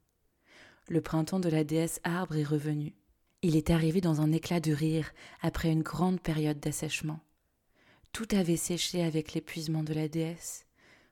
Le 0.88 1.02
printemps 1.02 1.40
de 1.40 1.50
la 1.50 1.64
déesse 1.64 2.00
arbre 2.04 2.36
est 2.36 2.44
revenu. 2.44 2.94
Il 3.42 3.56
est 3.56 3.70
arrivé 3.70 4.02
dans 4.02 4.22
un 4.22 4.32
éclat 4.32 4.60
de 4.60 4.74
rire 4.74 5.12
après 5.42 5.72
une 5.72 5.84
grande 5.84 6.22
période 6.22 6.60
d'assèchement. 6.60 7.20
Tout 8.14 8.28
avait 8.32 8.58
séché 8.58 9.04
avec 9.04 9.34
l'épuisement 9.34 9.84
de 9.84 9.94
la 9.94 10.08
déesse. 10.08 10.66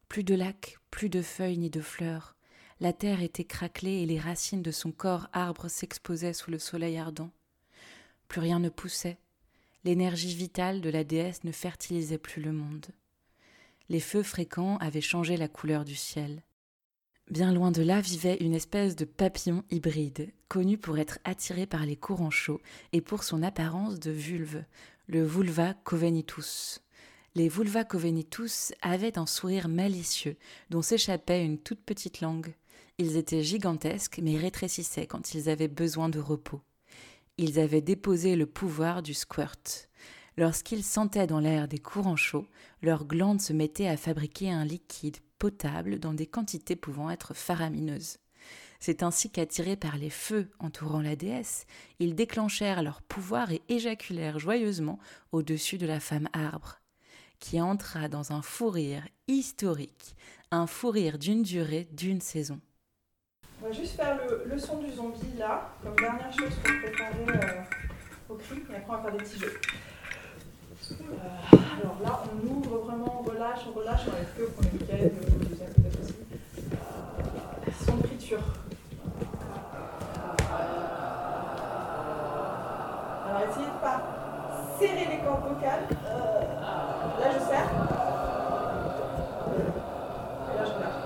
Plus 0.08 0.24
de 0.24 0.34
lacs, 0.34 0.78
plus 0.92 1.10
de 1.10 1.22
feuilles 1.22 1.58
ni 1.58 1.70
de 1.70 1.82
fleurs. 1.82 2.36
La 2.80 2.94
terre 2.94 3.22
était 3.22 3.46
craquelée 3.46 4.02
et 4.02 4.06
les 4.06 4.20
racines 4.20 4.62
de 4.62 4.72
son 4.72 4.92
corps 4.92 5.28
arbre 5.34 5.68
s'exposaient 5.68 6.34
sous 6.34 6.52
le 6.52 6.60
soleil 6.60 6.98
ardent. 6.98 7.32
Plus 8.28 8.42
rien 8.42 8.60
ne 8.60 8.70
poussait, 8.70 9.18
l'énergie 9.86 10.36
vitale 10.36 10.82
de 10.82 10.90
la 10.90 11.04
déesse 11.04 11.44
ne 11.44 11.52
fertilisait 11.52 12.18
plus 12.18 12.42
le 12.42 12.52
monde. 12.52 12.88
Les 13.88 14.00
feux 14.00 14.24
fréquents 14.24 14.78
avaient 14.78 15.00
changé 15.00 15.38
la 15.38 15.48
couleur 15.48 15.86
du 15.86 15.96
ciel. 15.96 16.44
Bien 17.30 17.54
loin 17.54 17.72
de 17.72 17.84
là 17.84 18.02
vivait 18.02 18.38
une 18.38 18.56
espèce 18.56 18.96
de 18.96 19.06
papillon 19.06 19.64
hybride, 19.70 20.34
connu 20.48 20.80
pour 20.80 20.98
être 20.98 21.20
attiré 21.24 21.68
par 21.68 21.86
les 21.86 21.96
courants 21.96 22.32
chauds 22.32 22.62
et 22.94 23.02
pour 23.02 23.24
son 23.24 23.44
apparence 23.44 24.00
de 24.00 24.12
vulve, 24.12 24.64
le 25.08 25.24
Vulva 25.24 25.76
covenitus. 25.84 26.82
Les 27.36 27.48
Vulva 27.48 27.84
covenitus 27.84 28.74
avaient 28.82 29.20
un 29.20 29.28
sourire 29.28 29.68
malicieux 29.68 30.36
dont 30.72 30.82
s'échappait 30.82 31.46
une 31.46 31.60
toute 31.60 31.82
petite 31.82 32.22
langue. 32.22 32.56
Ils 32.98 33.18
étaient 33.18 33.44
gigantesques 33.44 34.20
mais 34.22 34.38
rétrécissaient 34.38 35.06
quand 35.06 35.36
ils 35.36 35.48
avaient 35.48 35.68
besoin 35.68 36.10
de 36.10 36.20
repos. 36.20 36.62
Ils 37.38 37.60
avaient 37.60 37.82
déposé 37.82 38.38
le 38.38 38.46
pouvoir 38.46 39.02
du 39.02 39.14
squirt. 39.14 39.90
Lorsqu'ils 40.38 40.84
sentaient 40.84 41.28
dans 41.28 41.40
l'air 41.40 41.68
des 41.68 41.80
courants 41.80 42.16
chauds, 42.16 42.48
leurs 42.82 43.06
glandes 43.06 43.42
se 43.42 43.52
mettaient 43.52 43.88
à 43.88 43.98
fabriquer 43.98 44.52
un 44.52 44.64
liquide 44.64 45.18
potable 45.38 46.00
dans 46.00 46.14
des 46.14 46.28
quantités 46.28 46.78
pouvant 46.78 47.10
être 47.10 47.34
faramineuses. 47.34 48.18
C'est 48.80 49.04
ainsi 49.04 49.30
qu'attirés 49.30 49.76
par 49.76 49.98
les 49.98 50.10
feux 50.10 50.50
entourant 50.60 51.02
la 51.02 51.16
déesse, 51.16 51.66
ils 52.00 52.16
déclenchèrent 52.16 52.84
leur 52.84 53.02
pouvoir 53.02 53.52
et 53.52 53.62
éjaculèrent 53.68 54.40
joyeusement 54.40 55.00
au-dessus 55.32 55.78
de 55.78 55.88
la 55.88 56.00
femme 56.00 56.30
arbre, 56.32 56.80
qui 57.40 57.60
entra 57.60 58.08
dans 58.08 58.32
un 58.32 58.42
fou 58.42 58.70
rire 58.70 59.06
historique, 59.28 60.16
un 60.52 60.68
fou 60.68 60.90
rire 60.90 61.18
d'une 61.18 61.44
durée 61.44 61.88
d'une 61.92 62.22
saison. 62.22 62.62
On 63.62 63.68
va 63.68 63.72
juste 63.72 63.96
faire 63.96 64.18
le, 64.46 64.60
son 64.60 64.78
du 64.78 64.92
zombie 64.92 65.38
là, 65.38 65.70
comme 65.84 65.96
dernière 65.96 66.32
chose 66.32 66.54
pour 66.64 66.74
préparer 66.82 67.26
euh, 67.30 67.62
au 68.30 68.36
cri, 68.36 68.64
et 68.70 68.76
après 68.76 68.86
on 68.90 68.92
va 68.98 69.02
faire 69.02 69.12
des 69.14 69.18
petits 69.18 69.40
jeux. 69.40 69.60
Euh, 70.92 71.58
alors 71.82 71.98
là, 72.04 72.24
on 72.32 72.48
ouvre 72.48 72.78
vraiment, 72.80 73.22
on 73.22 73.30
relâche, 73.30 73.62
on 73.68 73.80
relâche, 73.80 74.02
on 74.08 74.12
enlève 74.12 74.32
que 74.38 74.44
au 74.44 74.50
premier 74.50 74.72
week-end, 74.74 74.96
au 74.96 75.44
deuxième 75.44 75.74
peut-être 75.74 76.00
aussi. 76.02 76.16
Euh, 76.72 77.72
son 77.86 77.96
d'écriture. 77.98 78.44
Alors 83.28 83.42
essayez 83.50 83.66
de 83.66 83.72
ne 83.72 83.80
pas 83.80 84.00
serrer 84.80 85.08
les 85.10 85.24
cordes 85.24 85.48
vocales. 85.48 85.88
Là, 87.20 87.28
je 87.34 87.40
serre. 87.40 87.70
Et 90.54 90.58
là, 90.58 90.64
je 90.66 90.74
relâche. 90.74 91.02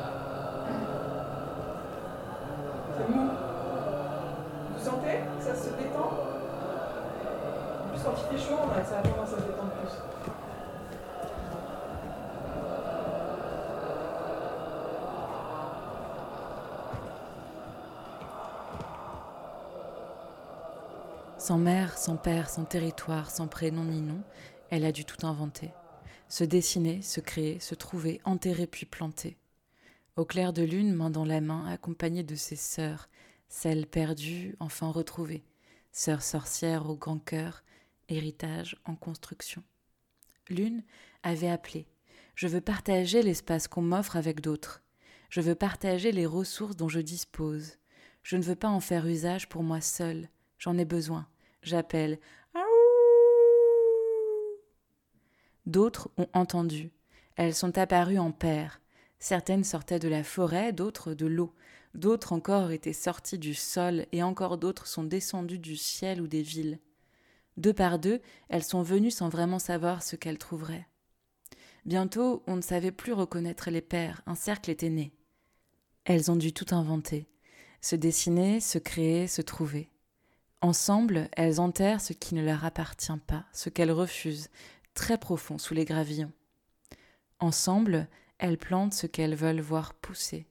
C'est 2.97 3.09
mou. 3.15 3.25
Vous 4.75 4.83
sentez 4.83 5.15
que 5.37 5.43
ça 5.43 5.55
se 5.55 5.69
détend 5.69 6.11
Sans 21.37 21.57
mère, 21.57 21.97
sans 21.97 22.15
père, 22.15 22.49
sans 22.49 22.63
territoire, 22.63 23.31
sans 23.31 23.47
prénom 23.47 23.83
ni 23.83 24.01
nom, 24.01 24.21
elle 24.69 24.85
a 24.85 24.91
dû 24.93 25.03
tout 25.03 25.25
inventer. 25.25 25.71
Se 26.29 26.45
dessiner, 26.45 27.01
se 27.01 27.19
créer, 27.19 27.59
se 27.59 27.75
trouver, 27.75 28.21
enterrer 28.23 28.67
puis 28.67 28.85
planter. 28.85 29.37
Au 30.15 30.23
clair 30.23 30.53
de 30.53 30.61
lune, 30.61 30.93
main 30.93 31.09
dans 31.09 31.25
la 31.25 31.41
main, 31.41 31.65
accompagnée 31.65 32.23
de 32.23 32.35
ses 32.35 32.55
sœurs, 32.55 33.09
celles 33.49 33.87
perdues, 33.87 34.55
enfin 34.59 34.89
retrouvées, 34.89 35.43
sœurs 35.91 36.21
sorcières 36.21 36.89
au 36.89 36.95
grand 36.95 37.17
cœur, 37.17 37.63
héritage 38.09 38.75
en 38.85 38.95
construction. 38.95 39.63
L'une 40.49 40.83
avait 41.23 41.49
appelé 41.49 41.87
Je 42.35 42.47
veux 42.47 42.61
partager 42.61 43.21
l'espace 43.21 43.67
qu'on 43.67 43.81
m'offre 43.81 44.17
avec 44.17 44.41
d'autres. 44.41 44.83
Je 45.29 45.41
veux 45.41 45.55
partager 45.55 46.11
les 46.11 46.25
ressources 46.25 46.75
dont 46.75 46.89
je 46.89 46.99
dispose. 46.99 47.77
Je 48.23 48.35
ne 48.35 48.43
veux 48.43 48.55
pas 48.55 48.69
en 48.69 48.79
faire 48.79 49.05
usage 49.05 49.47
pour 49.47 49.63
moi 49.63 49.79
seule. 49.79 50.29
J'en 50.57 50.77
ai 50.77 50.85
besoin. 50.85 51.27
J'appelle. 51.61 52.19
D'autres 55.65 56.09
ont 56.17 56.29
entendu. 56.33 56.91
Elles 57.35 57.53
sont 57.53 57.77
apparues 57.77 58.17
en 58.17 58.31
paires. 58.31 58.81
Certaines 59.19 59.63
sortaient 59.63 59.99
de 59.99 60.07
la 60.07 60.23
forêt, 60.23 60.73
d'autres 60.73 61.13
de 61.13 61.27
l'eau. 61.27 61.53
D'autres 61.93 62.33
encore 62.33 62.71
étaient 62.71 62.93
sorties 62.93 63.37
du 63.37 63.53
sol, 63.53 64.05
et 64.11 64.23
encore 64.23 64.57
d'autres 64.57 64.87
sont 64.87 65.03
descendues 65.03 65.59
du 65.59 65.75
ciel 65.75 66.21
ou 66.21 66.27
des 66.27 66.41
villes. 66.41 66.79
Deux 67.59 67.73
par 67.73 67.99
deux, 67.99 68.21
elles 68.47 68.63
sont 68.63 68.81
venues 68.81 69.11
sans 69.11 69.27
vraiment 69.27 69.59
savoir 69.59 70.01
ce 70.01 70.15
qu'elles 70.15 70.37
trouveraient. 70.37 70.87
Bientôt, 71.83 72.41
on 72.47 72.55
ne 72.55 72.61
savait 72.61 72.93
plus 72.93 73.11
reconnaître 73.11 73.69
les 73.69 73.81
pères, 73.81 74.21
un 74.25 74.35
cercle 74.35 74.71
était 74.71 74.89
né. 74.89 75.11
Elles 76.05 76.31
ont 76.31 76.37
dû 76.37 76.53
tout 76.53 76.73
inventer, 76.73 77.27
se 77.81 77.97
dessiner, 77.97 78.61
se 78.61 78.77
créer, 78.77 79.27
se 79.27 79.41
trouver. 79.41 79.91
Ensemble, 80.61 81.27
elles 81.33 81.59
enterrent 81.59 81.99
ce 81.99 82.13
qui 82.13 82.33
ne 82.33 82.45
leur 82.45 82.63
appartient 82.63 83.11
pas, 83.27 83.45
ce 83.51 83.67
qu'elles 83.67 83.91
refusent, 83.91 84.49
très 84.93 85.17
profond 85.17 85.57
sous 85.57 85.73
les 85.73 85.83
gravillons. 85.83 86.31
Ensemble, 87.39 88.07
elles 88.37 88.57
plantent 88.57 88.93
ce 88.93 89.05
qu'elles 89.05 89.35
veulent 89.35 89.59
voir 89.59 89.95
pousser. 89.95 90.47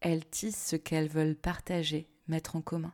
Elles 0.00 0.28
tissent 0.28 0.66
ce 0.66 0.76
qu'elles 0.76 1.08
veulent 1.08 1.36
partager, 1.36 2.06
mettre 2.28 2.54
en 2.56 2.60
commun. 2.60 2.92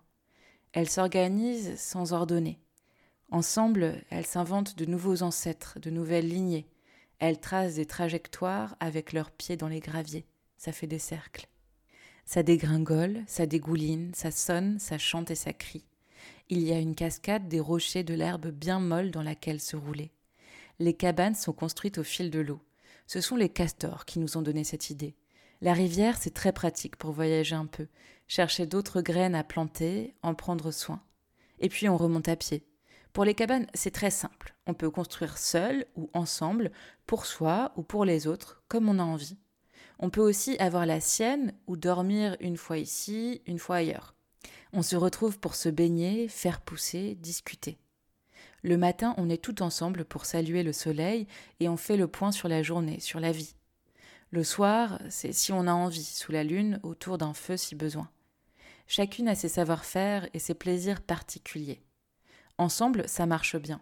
Elles 0.73 0.89
s'organisent 0.89 1.77
sans 1.81 2.13
ordonner. 2.13 2.61
Ensemble, 3.33 4.03
elles 4.11 4.27
s'inventent 4.27 4.77
de 4.77 4.87
nouveaux 4.87 5.23
ancêtres, 5.23 5.79
de 5.79 5.91
nouvelles 5.91 6.29
lignées. 6.29 6.67
Elles 7.21 7.39
tracent 7.39 7.77
des 7.77 7.87
trajectoires 7.87 8.77
avec 8.81 9.13
leurs 9.13 9.31
pieds 9.31 9.57
dans 9.57 9.69
les 9.69 9.79
graviers. 9.79 10.27
Ça 10.57 10.73
fait 10.73 10.89
des 10.89 10.99
cercles. 10.99 11.47
Ça 12.25 12.43
dégringole, 12.43 13.23
ça 13.27 13.47
dégouline, 13.47 14.13
ça 14.15 14.33
sonne, 14.33 14.79
ça 14.81 14.99
chante 14.99 15.31
et 15.31 15.37
ça 15.37 15.53
crie. 15.53 15.85
Il 16.49 16.61
y 16.61 16.73
a 16.73 16.79
une 16.79 16.97
cascade 16.97 17.47
des 17.47 17.61
rochers 17.61 18.03
de 18.03 18.15
l'herbe 18.15 18.49
bien 18.49 18.81
molle 18.81 19.13
dans 19.13 19.23
laquelle 19.23 19.61
se 19.61 19.77
rouler. 19.77 20.11
Les 20.81 20.95
cabanes 20.95 21.37
sont 21.37 21.53
construites 21.53 21.99
au 21.99 22.05
fil 22.05 22.31
de 22.31 22.41
l'eau. 22.41 22.61
Ce 23.07 23.21
sont 23.21 23.37
les 23.37 23.49
castors 23.49 24.07
qui 24.07 24.19
nous 24.19 24.37
ont 24.37 24.43
donné 24.43 24.65
cette 24.65 24.91
idée. 24.91 25.15
La 25.61 25.73
rivière, 25.73 26.17
c'est 26.17 26.35
très 26.35 26.53
pratique 26.53 26.97
pour 26.97 27.13
voyager 27.13 27.55
un 27.55 27.67
peu, 27.67 27.87
chercher 28.27 28.67
d'autres 28.67 29.03
graines 29.03 29.35
à 29.35 29.45
planter, 29.45 30.15
en 30.23 30.35
prendre 30.35 30.73
soin. 30.73 31.03
Et 31.61 31.69
puis 31.69 31.89
on 31.89 31.97
remonte 31.97 32.29
à 32.29 32.37
pied. 32.37 32.65
Pour 33.13 33.25
les 33.25 33.35
cabanes, 33.35 33.67
c'est 33.75 33.91
très 33.91 34.11
simple. 34.11 34.55
On 34.67 34.75
peut 34.75 34.91
construire 34.91 35.37
seul 35.37 35.87
ou 35.97 36.11
ensemble, 36.15 36.71
pour 37.07 37.27
soi 37.27 37.73
ou 37.77 37.83
pour 37.83 38.05
les 38.05 38.27
autres, 38.27 38.63
comme 38.69 38.89
on 38.89 38.99
a 38.99 39.05
envie. 39.05 39.37
On 39.99 40.11
peut 40.11 40.21
aussi 40.21 40.57
avoir 40.59 40.87
la 40.87 41.01
sienne 41.01 41.53
ou 41.67 41.77
dormir 41.77 42.37
une 42.41 42.57
fois 42.57 42.79
ici, 42.79 43.43
une 43.47 43.59
fois 43.59 43.77
ailleurs. 43.77 44.15
On 44.73 44.83
se 44.83 44.97
retrouve 44.97 45.41
pour 45.41 45.57
se 45.57 45.69
baigner, 45.69 46.29
faire 46.29 46.61
pousser, 46.61 47.17
discuter. 47.17 47.79
Le 48.63 48.77
matin, 48.77 49.15
on 49.17 49.29
est 49.29 49.43
tout 49.43 49.63
ensemble 49.63 50.05
pour 50.05 50.25
saluer 50.25 50.63
le 50.63 50.73
soleil 50.73 51.27
et 51.59 51.69
on 51.69 51.77
fait 51.77 51.97
le 51.97 52.07
point 52.07 52.31
sur 52.31 52.49
la 52.49 52.63
journée, 52.63 53.01
sur 53.01 53.19
la 53.19 53.33
vie. 53.33 53.57
Le 54.31 54.45
soir, 54.45 55.01
c'est 55.09 55.33
si 55.33 55.53
on 55.53 55.67
a 55.67 55.73
envie, 55.73 56.05
sous 56.05 56.31
la 56.31 56.45
lune, 56.45 56.79
autour 56.85 57.19
d'un 57.19 57.35
feu 57.35 57.57
si 57.57 57.75
besoin. 57.75 58.09
Chacune 58.87 59.29
a 59.29 59.35
ses 59.35 59.49
savoir-faire 59.49 60.29
et 60.35 60.39
ses 60.39 60.55
plaisirs 60.55 61.01
particuliers. 61.01 61.83
Ensemble, 62.61 63.09
ça 63.09 63.25
marche 63.25 63.57
bien. 63.57 63.81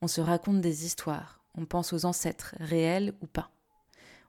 On 0.00 0.06
se 0.06 0.20
raconte 0.20 0.60
des 0.60 0.86
histoires, 0.86 1.42
on 1.56 1.66
pense 1.66 1.92
aux 1.92 2.04
ancêtres, 2.04 2.54
réels 2.60 3.14
ou 3.20 3.26
pas. 3.26 3.50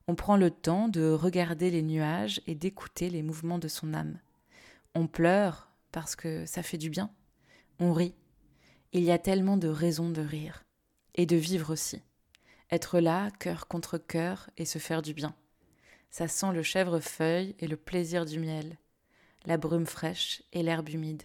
On 0.07 0.15
prend 0.15 0.35
le 0.35 0.49
temps 0.49 0.87
de 0.87 1.11
regarder 1.11 1.69
les 1.69 1.83
nuages 1.83 2.41
et 2.47 2.55
d'écouter 2.55 3.11
les 3.11 3.21
mouvements 3.21 3.59
de 3.59 3.67
son 3.67 3.93
âme. 3.93 4.17
On 4.95 5.05
pleure, 5.05 5.69
parce 5.91 6.15
que 6.15 6.43
ça 6.47 6.63
fait 6.63 6.79
du 6.79 6.89
bien. 6.89 7.11
On 7.77 7.93
rit. 7.93 8.15
Il 8.93 9.03
y 9.03 9.11
a 9.11 9.19
tellement 9.19 9.57
de 9.57 9.67
raisons 9.67 10.09
de 10.09 10.23
rire. 10.23 10.63
Et 11.13 11.27
de 11.27 11.35
vivre 11.35 11.71
aussi. 11.71 12.01
Être 12.71 12.99
là, 12.99 13.29
cœur 13.39 13.67
contre 13.67 13.99
cœur, 13.99 14.49
et 14.57 14.65
se 14.65 14.79
faire 14.79 15.03
du 15.03 15.13
bien. 15.13 15.35
Ça 16.09 16.27
sent 16.27 16.51
le 16.51 16.63
chèvrefeuille 16.63 17.55
et 17.59 17.67
le 17.67 17.77
plaisir 17.77 18.25
du 18.25 18.39
miel, 18.39 18.75
la 19.45 19.57
brume 19.57 19.85
fraîche 19.85 20.41
et 20.51 20.63
l'herbe 20.63 20.89
humide. 20.89 21.21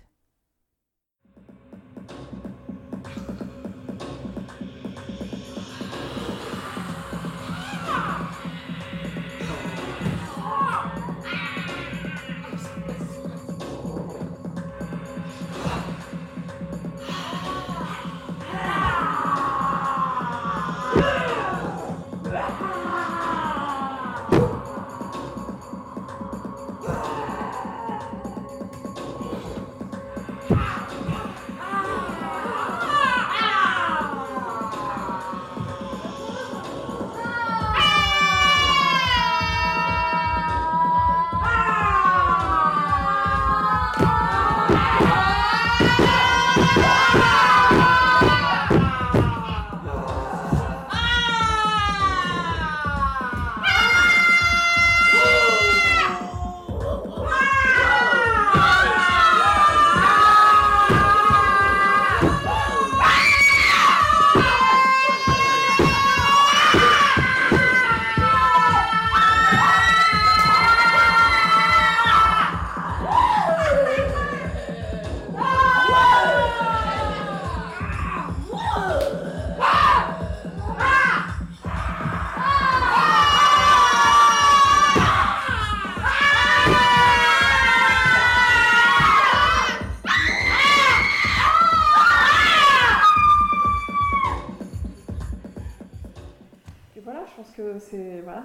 C'est. 97.90 98.20
Voilà. 98.22 98.44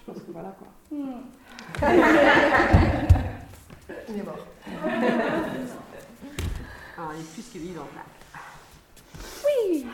Je 0.00 0.12
pense 0.12 0.22
que 0.22 0.32
voilà 0.32 0.56
quoi. 0.58 0.68
Hmm. 0.90 1.22
il 4.08 4.18
est 4.18 4.22
mort. 4.22 4.46
Alors, 6.96 7.12
il 7.14 7.20
est 7.20 7.32
plus 7.32 7.48
que 7.52 7.58
vivant 7.58 7.86
là. 7.94 8.04
Oui! 9.44 9.86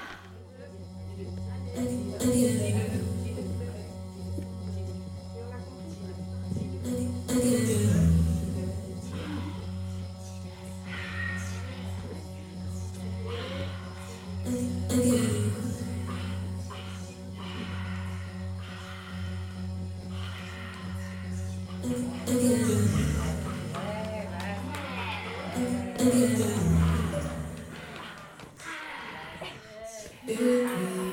Yeah. 30.27 31.04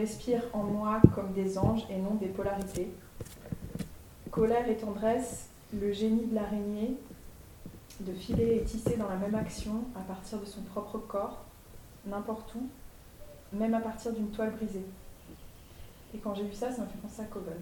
Respire 0.00 0.42
en 0.54 0.62
moi 0.62 1.00
comme 1.14 1.32
des 1.32 1.58
anges 1.58 1.86
et 1.90 1.98
non 1.98 2.14
des 2.14 2.28
polarités. 2.28 2.90
Colère 4.30 4.68
et 4.68 4.76
tendresse, 4.76 5.48
le 5.78 5.92
génie 5.92 6.26
de 6.26 6.34
l'araignée, 6.34 6.96
de 8.00 8.12
filer 8.12 8.56
et 8.56 8.64
tisser 8.64 8.96
dans 8.96 9.08
la 9.08 9.16
même 9.16 9.34
action 9.34 9.84
à 9.94 10.00
partir 10.00 10.38
de 10.38 10.46
son 10.46 10.62
propre 10.62 10.98
corps, 10.98 11.44
n'importe 12.06 12.54
où, 12.54 12.66
même 13.52 13.74
à 13.74 13.80
partir 13.80 14.12
d'une 14.12 14.30
toile 14.30 14.52
brisée. 14.52 14.86
Et 16.14 16.18
quand 16.18 16.34
j'ai 16.34 16.44
vu 16.44 16.54
ça, 16.54 16.72
ça 16.72 16.82
m'a 16.82 16.88
fait 16.88 16.98
penser 16.98 17.22
à 17.22 17.24
Coven. 17.26 17.60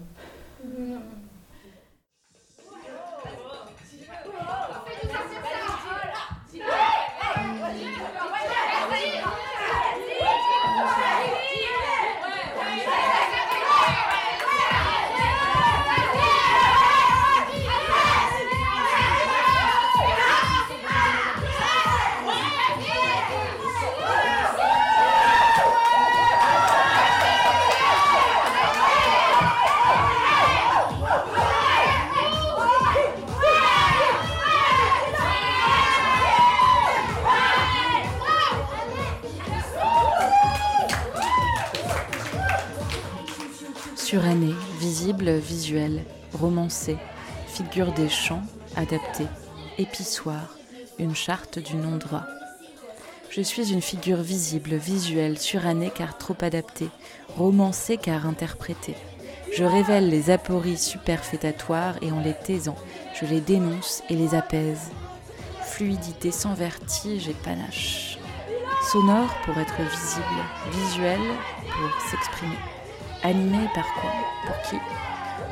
Surannée, 44.09 44.55
visible, 44.79 45.29
visuel, 45.37 46.03
romancé, 46.33 46.97
figure 47.45 47.91
des 47.91 48.09
chants, 48.09 48.41
adaptée, 48.75 49.27
épissoire, 49.77 50.57
une 50.97 51.13
charte 51.13 51.59
du 51.59 51.75
nom 51.75 51.95
droit. 51.97 52.23
Je 53.29 53.41
suis 53.41 53.71
une 53.71 53.83
figure 53.83 54.17
visible, 54.17 54.73
visuelle, 54.77 55.37
surannée 55.37 55.91
car 55.93 56.17
trop 56.17 56.35
adaptée, 56.41 56.89
romancée 57.37 57.97
car 57.97 58.25
interprétée. 58.25 58.95
Je 59.55 59.63
révèle 59.63 60.09
les 60.09 60.31
apories 60.31 60.79
superfétatoires 60.79 61.97
et 62.01 62.11
en 62.11 62.19
les 62.19 62.33
taisant, 62.33 62.77
je 63.13 63.27
les 63.27 63.41
dénonce 63.41 64.01
et 64.09 64.15
les 64.15 64.33
apaise. 64.33 64.89
Fluidité 65.61 66.31
sans 66.31 66.55
vertige 66.55 67.29
et 67.29 67.35
panache. 67.43 68.17
Sonore 68.91 69.35
pour 69.45 69.55
être 69.59 69.77
visible, 69.77 70.41
visuel 70.73 71.19
pour 71.61 72.09
s'exprimer. 72.09 72.57
Animée 73.21 73.67
par 73.75 73.85
quoi? 73.95 74.11
Pour 74.45 74.61
qui? 74.61 74.77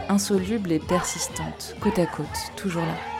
Insoluble 0.07 0.71
et 0.71 0.79
persistante, 0.79 1.75
côte 1.81 1.99
à 1.99 2.05
côte, 2.05 2.25
toujours 2.55 2.83
là. 2.83 3.16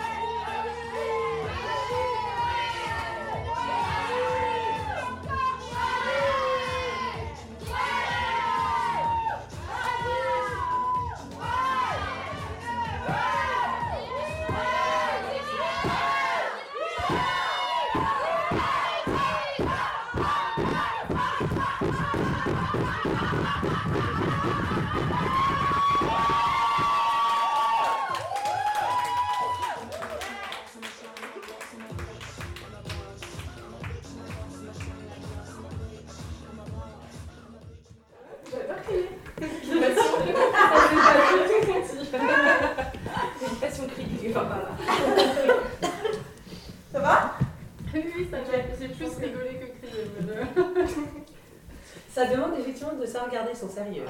sont 53.58 53.70
sérieux. 53.70 54.06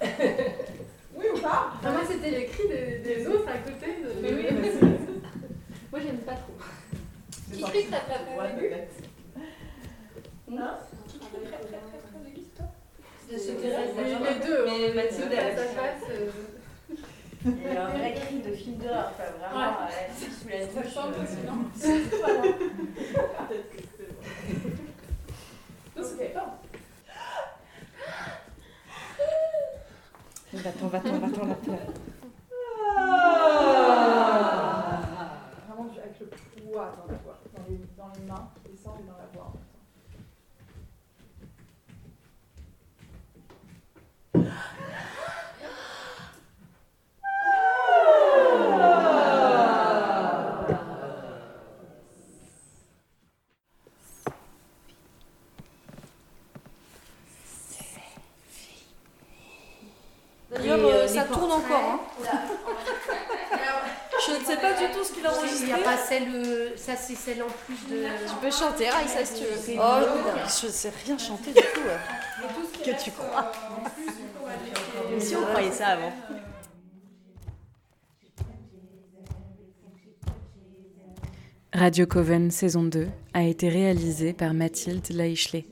oui 0.02 1.26
ou 1.34 1.38
pas 1.38 1.72
ah, 1.84 1.90
Moi, 1.90 2.00
c'était 2.08 2.30
les 2.30 2.46
cris 2.46 2.68
des, 2.68 2.98
des 2.98 3.26
à 3.26 3.58
côté. 3.58 3.86
De... 4.02 4.08
Moi, 5.90 6.00
j'aime 6.00 6.18
pas 6.18 6.34
trop. 6.34 6.54
Qui 7.52 7.62
crie 7.62 7.86
très 7.86 8.00
très 8.00 8.18
Les 13.30 13.38
deux. 14.46 14.64
Mais 14.64 14.90
hein, 14.90 14.94
Mathilde, 14.94 15.32
elle 15.32 15.54
face. 15.68 16.02
Il 17.44 17.50
y 17.50 17.66
a 17.66 17.88
de 18.78 18.88
la 18.88 19.02
Non, 25.96 26.02
c'était 26.02 26.28
pas. 26.28 26.61
va-t'en, 30.62 30.86
va-t'en, 30.86 31.18
va-t'en, 31.18 31.46
va-t'en. 31.46 31.78
Ah. 32.96 33.42
Vraiment 35.66 35.90
avec 35.90 36.20
le 36.20 36.26
poids 36.70 36.92
dans 37.96 38.08
les 38.14 38.24
mains. 38.26 38.48
ça 61.12 61.24
tourne 61.24 61.52
encore. 61.52 62.00
Hein. 62.24 62.38
je 64.26 64.38
ne 64.38 64.44
sais 64.44 64.56
pas 64.56 64.72
du 64.72 64.92
tout 64.92 65.04
ce 65.04 65.12
qu'il 65.12 65.26
a 65.26 65.30
enregistré. 65.32 65.62
Il 65.62 65.66
n'y 65.66 65.72
a 65.72 65.78
pas 65.78 65.96
celle, 65.96 66.28
euh, 66.34 66.76
ça 66.76 66.96
c'est 66.96 67.14
celle 67.14 67.42
en 67.42 67.50
plus 67.66 67.76
de. 67.90 68.04
Tu 68.04 68.34
peux 68.40 68.50
chanter, 68.50 68.88
Raïssa, 68.88 69.24
si 69.24 69.34
tu 69.34 69.44
veux. 69.44 69.80
Oh, 69.80 69.82
je 70.60 70.66
ne 70.66 70.72
sais 70.72 70.92
rien 71.04 71.18
chanter 71.18 71.52
du 71.52 71.60
tout. 71.60 71.80
Hein. 71.88 72.48
Que 72.84 73.02
tu 73.02 73.10
crois. 73.10 73.52
si 75.18 75.36
on 75.36 75.42
croyait 75.42 75.70
ça 75.70 75.88
avant. 75.88 76.12
Radio 81.74 82.06
Coven 82.06 82.50
saison 82.50 82.82
2 82.82 83.08
a 83.32 83.44
été 83.44 83.70
réalisée 83.70 84.34
par 84.34 84.52
Mathilde 84.52 85.08
Laichelet. 85.08 85.64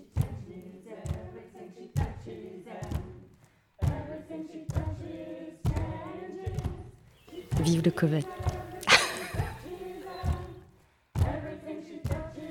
Le 7.82 7.90
Coven. 7.90 8.22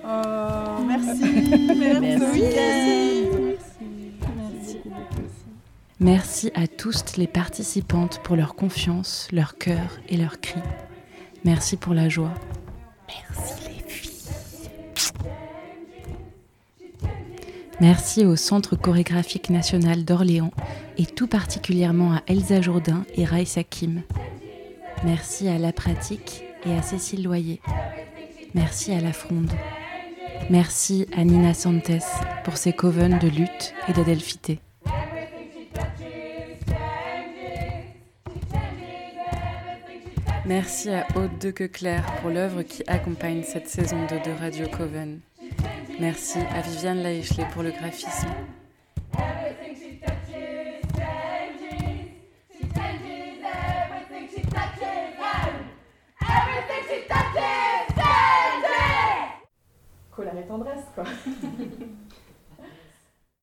oh, 0.03 0.83
merci. 0.87 1.23
Merci. 2.01 2.43
Merci 5.99 6.51
à 6.55 6.65
toutes 6.67 7.17
les 7.17 7.27
participantes 7.27 8.21
pour 8.23 8.35
leur 8.35 8.55
confiance, 8.55 9.27
leur 9.31 9.57
cœur 9.57 9.99
et 10.07 10.17
leurs 10.17 10.39
cris. 10.39 10.61
Merci 11.43 11.77
pour 11.77 11.93
la 11.93 12.09
joie. 12.09 12.33
Merci 13.07 13.53
les 13.67 13.83
filles. 13.87 14.09
Merci 17.81 18.25
au 18.25 18.35
Centre 18.35 18.75
chorégraphique 18.75 19.49
national 19.49 20.05
d'Orléans 20.05 20.51
et 20.97 21.05
tout 21.05 21.27
particulièrement 21.27 22.13
à 22.13 22.23
Elsa 22.27 22.61
Jourdain 22.61 23.05
et 23.15 23.25
Raïs 23.25 23.59
Kim. 23.69 24.01
Merci 25.03 25.47
à 25.47 25.57
La 25.57 25.71
Pratique 25.71 26.43
et 26.65 26.73
à 26.75 26.81
Cécile 26.81 27.23
Loyer. 27.23 27.61
Merci 28.53 28.91
à 28.91 28.99
La 28.99 29.13
Fronde. 29.13 29.51
Merci 30.49 31.07
à 31.15 31.23
Nina 31.23 31.53
Santes 31.53 31.91
pour 32.43 32.57
ses 32.57 32.73
covens 32.73 33.17
de 33.17 33.27
lutte 33.27 33.73
et 33.87 33.93
d'adelphité. 33.93 34.59
Merci 40.45 40.89
à 40.89 41.05
Aude 41.15 41.37
de 41.39 41.51
Queclair 41.51 42.03
pour 42.21 42.31
l'œuvre 42.31 42.63
qui 42.63 42.83
accompagne 42.87 43.43
cette 43.43 43.67
saison 43.67 44.05
2 44.09 44.31
de 44.31 44.37
Radio 44.37 44.67
Coven. 44.67 45.19
Merci 45.99 46.39
à 46.55 46.61
Viviane 46.61 47.03
Laichelet 47.03 47.45
pour 47.53 47.61
le 47.61 47.71
graphisme. 47.71 48.29
Colère 60.19 60.37
et 60.37 60.45
tendresse, 60.45 60.83
quoi. 60.93 61.05